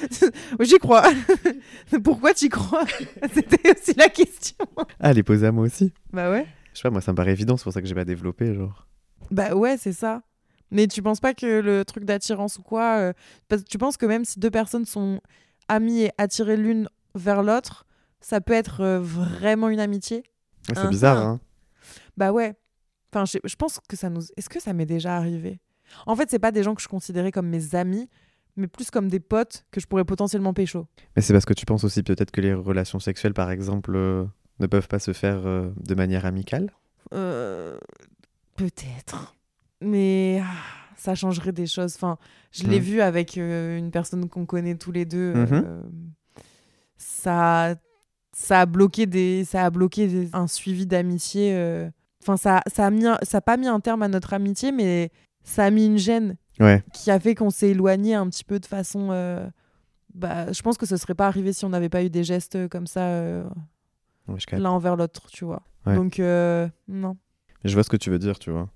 [0.60, 1.04] J'y crois.
[2.04, 2.84] Pourquoi tu crois?
[3.34, 4.56] C'était aussi la question.
[5.00, 5.92] Ah, elle est posée à moi aussi.
[6.12, 6.46] Bah ouais.
[6.72, 8.54] Je sais pas, moi, ça me paraît évident, c'est pour ça que j'ai pas développé,
[8.54, 8.86] genre.
[9.30, 10.22] Bah ouais, c'est ça.
[10.70, 13.12] Mais tu penses pas que le truc d'attirance ou quoi euh,
[13.48, 15.20] parce que Tu penses que même si deux personnes sont
[15.68, 17.86] amies et attirées l'une vers l'autre,
[18.20, 20.24] ça peut être euh, vraiment une amitié?
[20.68, 21.40] Ouais, c'est bizarre, hein.
[22.16, 22.54] Bah ouais.
[23.12, 24.22] Enfin, je, je pense que ça nous.
[24.36, 25.60] Est-ce que ça m'est déjà arrivé?
[26.06, 28.08] En fait, c'est pas des gens que je considérais comme mes amis,
[28.56, 30.86] mais plus comme des potes que je pourrais potentiellement pécho.
[31.14, 34.24] Mais c'est parce que tu penses aussi peut-être que les relations sexuelles, par exemple, euh,
[34.60, 36.70] ne peuvent pas se faire euh, de manière amicale?
[37.12, 37.78] Euh,
[38.56, 39.34] Peut-être.
[39.82, 40.46] Mais ah,
[40.96, 41.94] ça changerait des choses.
[41.96, 42.16] Enfin,
[42.52, 42.84] je l'ai Mhm.
[42.84, 45.34] vu avec euh, une personne qu'on connaît tous les deux.
[45.34, 45.80] Mhm.
[46.96, 47.74] ça,
[48.32, 51.88] ça a bloqué, des, ça a bloqué des- un suivi d'amitié.
[52.22, 54.72] Enfin, ça, ça a mis un- ça a pas mis un terme à notre amitié,
[54.72, 55.10] mais
[55.44, 56.82] ça a mis une gêne Ouais.
[56.92, 59.08] qui a fait qu'on s'est éloigné un petit peu de façon.
[59.10, 59.48] euh,
[60.14, 62.68] bah, je pense que ce serait pas arrivé si on n'avait pas eu des gestes
[62.68, 63.44] comme ça euh,
[64.52, 65.62] l'un envers l'autre, tu vois.
[65.84, 65.94] Ouais.
[65.94, 67.16] Donc, euh, non.
[67.64, 68.70] Je vois ce que tu veux dire, tu vois.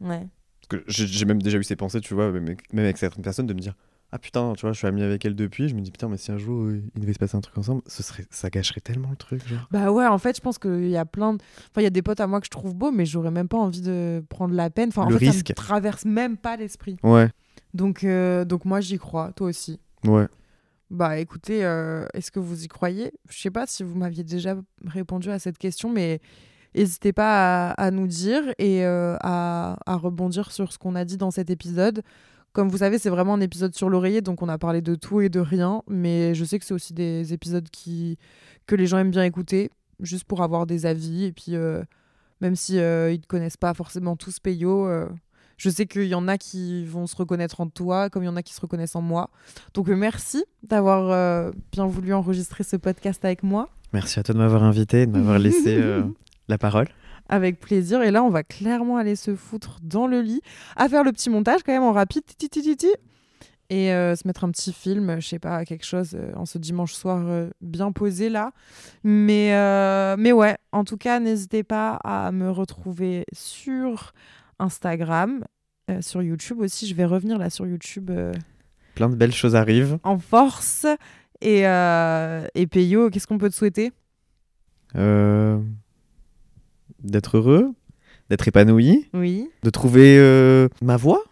[0.00, 0.26] Ouais.
[0.68, 3.54] Parce que j'ai même déjà eu ces pensées, tu vois, même avec certaines personnes, de
[3.54, 3.76] me dire
[4.12, 5.68] Ah putain, tu vois, je suis ami avec elle depuis.
[5.68, 7.56] Je me dis Putain, mais si un jour euh, il devait se passer un truc
[7.56, 9.46] ensemble, ce serait, ça gâcherait tellement le truc.
[9.46, 9.68] Genre.
[9.70, 11.38] Bah ouais, en fait, je pense qu'il y a plein de.
[11.70, 13.46] Enfin, il y a des potes à moi que je trouve beaux, mais j'aurais même
[13.48, 14.88] pas envie de prendre la peine.
[14.88, 15.50] Enfin, en Le fait, ça risque.
[15.50, 16.96] me traverse même pas l'esprit.
[17.04, 17.28] Ouais,
[17.72, 19.32] Donc, euh, donc moi, j'y crois.
[19.36, 19.78] Toi aussi.
[20.06, 20.26] ouais.
[20.90, 23.12] Bah écoutez, euh, est-ce que vous y croyez?
[23.28, 26.18] Je sais pas si vous m'aviez déjà répondu à cette question, mais
[26.74, 31.04] n'hésitez pas à, à nous dire et euh, à, à rebondir sur ce qu'on a
[31.04, 32.02] dit dans cet épisode.
[32.52, 35.20] Comme vous savez, c'est vraiment un épisode sur l'oreiller, donc on a parlé de tout
[35.20, 38.18] et de rien, mais je sais que c'est aussi des épisodes qui,
[38.66, 39.70] que les gens aiment bien écouter,
[40.00, 41.82] juste pour avoir des avis, et puis euh,
[42.40, 45.08] même si euh, ils ne connaissent pas forcément tous Peyo, euh,
[45.56, 48.30] je sais qu'il y en a qui vont se reconnaître en toi, comme il y
[48.30, 49.30] en a qui se reconnaissent en moi.
[49.74, 53.68] Donc euh, merci d'avoir bien voulu enregistrer ce podcast avec moi.
[53.92, 55.82] Merci à toi de m'avoir invité, de m'avoir laissé
[56.48, 56.88] la parole.
[57.30, 58.02] Avec plaisir.
[58.02, 60.42] Et là, on va clairement aller se foutre dans le lit,
[60.76, 62.24] à faire le petit montage quand même en rapide,
[63.70, 66.58] et euh, se mettre un petit film, je sais pas, quelque chose euh, en ce
[66.58, 68.50] dimanche soir euh, bien posé là.
[69.04, 69.50] Mais,
[70.18, 74.12] mais ouais, en tout cas, n'hésitez pas à me retrouver sur
[74.58, 75.44] Instagram,
[76.00, 76.86] sur YouTube aussi.
[76.86, 78.10] Je vais revenir là sur YouTube.
[78.96, 79.98] Plein de belles choses arrivent.
[80.02, 80.86] en force.
[81.40, 83.92] Et, et Peyo, qu'est-ce qu'on peut te souhaiter?
[84.96, 85.58] Euh,
[87.02, 87.72] d'être heureux,
[88.28, 91.22] d'être épanoui, Oui, de trouver euh, ma voix,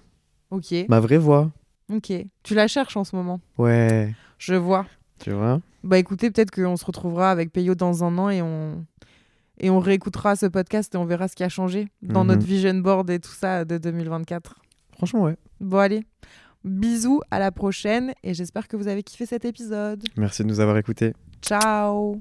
[0.50, 1.50] ok, ma vraie voix.
[1.92, 2.12] ok.
[2.42, 4.86] Tu la cherches en ce moment, Ouais, je vois.
[5.20, 5.60] tu vois?
[5.84, 8.84] Bah écoutez, peut-être qu'on se retrouvera avec Peyo dans un an et on,
[9.60, 12.28] et on réécoutera ce podcast et on verra ce qui a changé dans Mhm.
[12.28, 14.56] notre vision board et tout ça de 2024.
[14.96, 15.36] Franchement, ouais.
[15.60, 16.04] Bon allez,
[16.64, 20.02] bisous, à la prochaine et j'espère que vous avez kiffé cet épisode.
[20.16, 21.12] Merci de nous avoir écoutés.
[21.42, 22.20] Ciao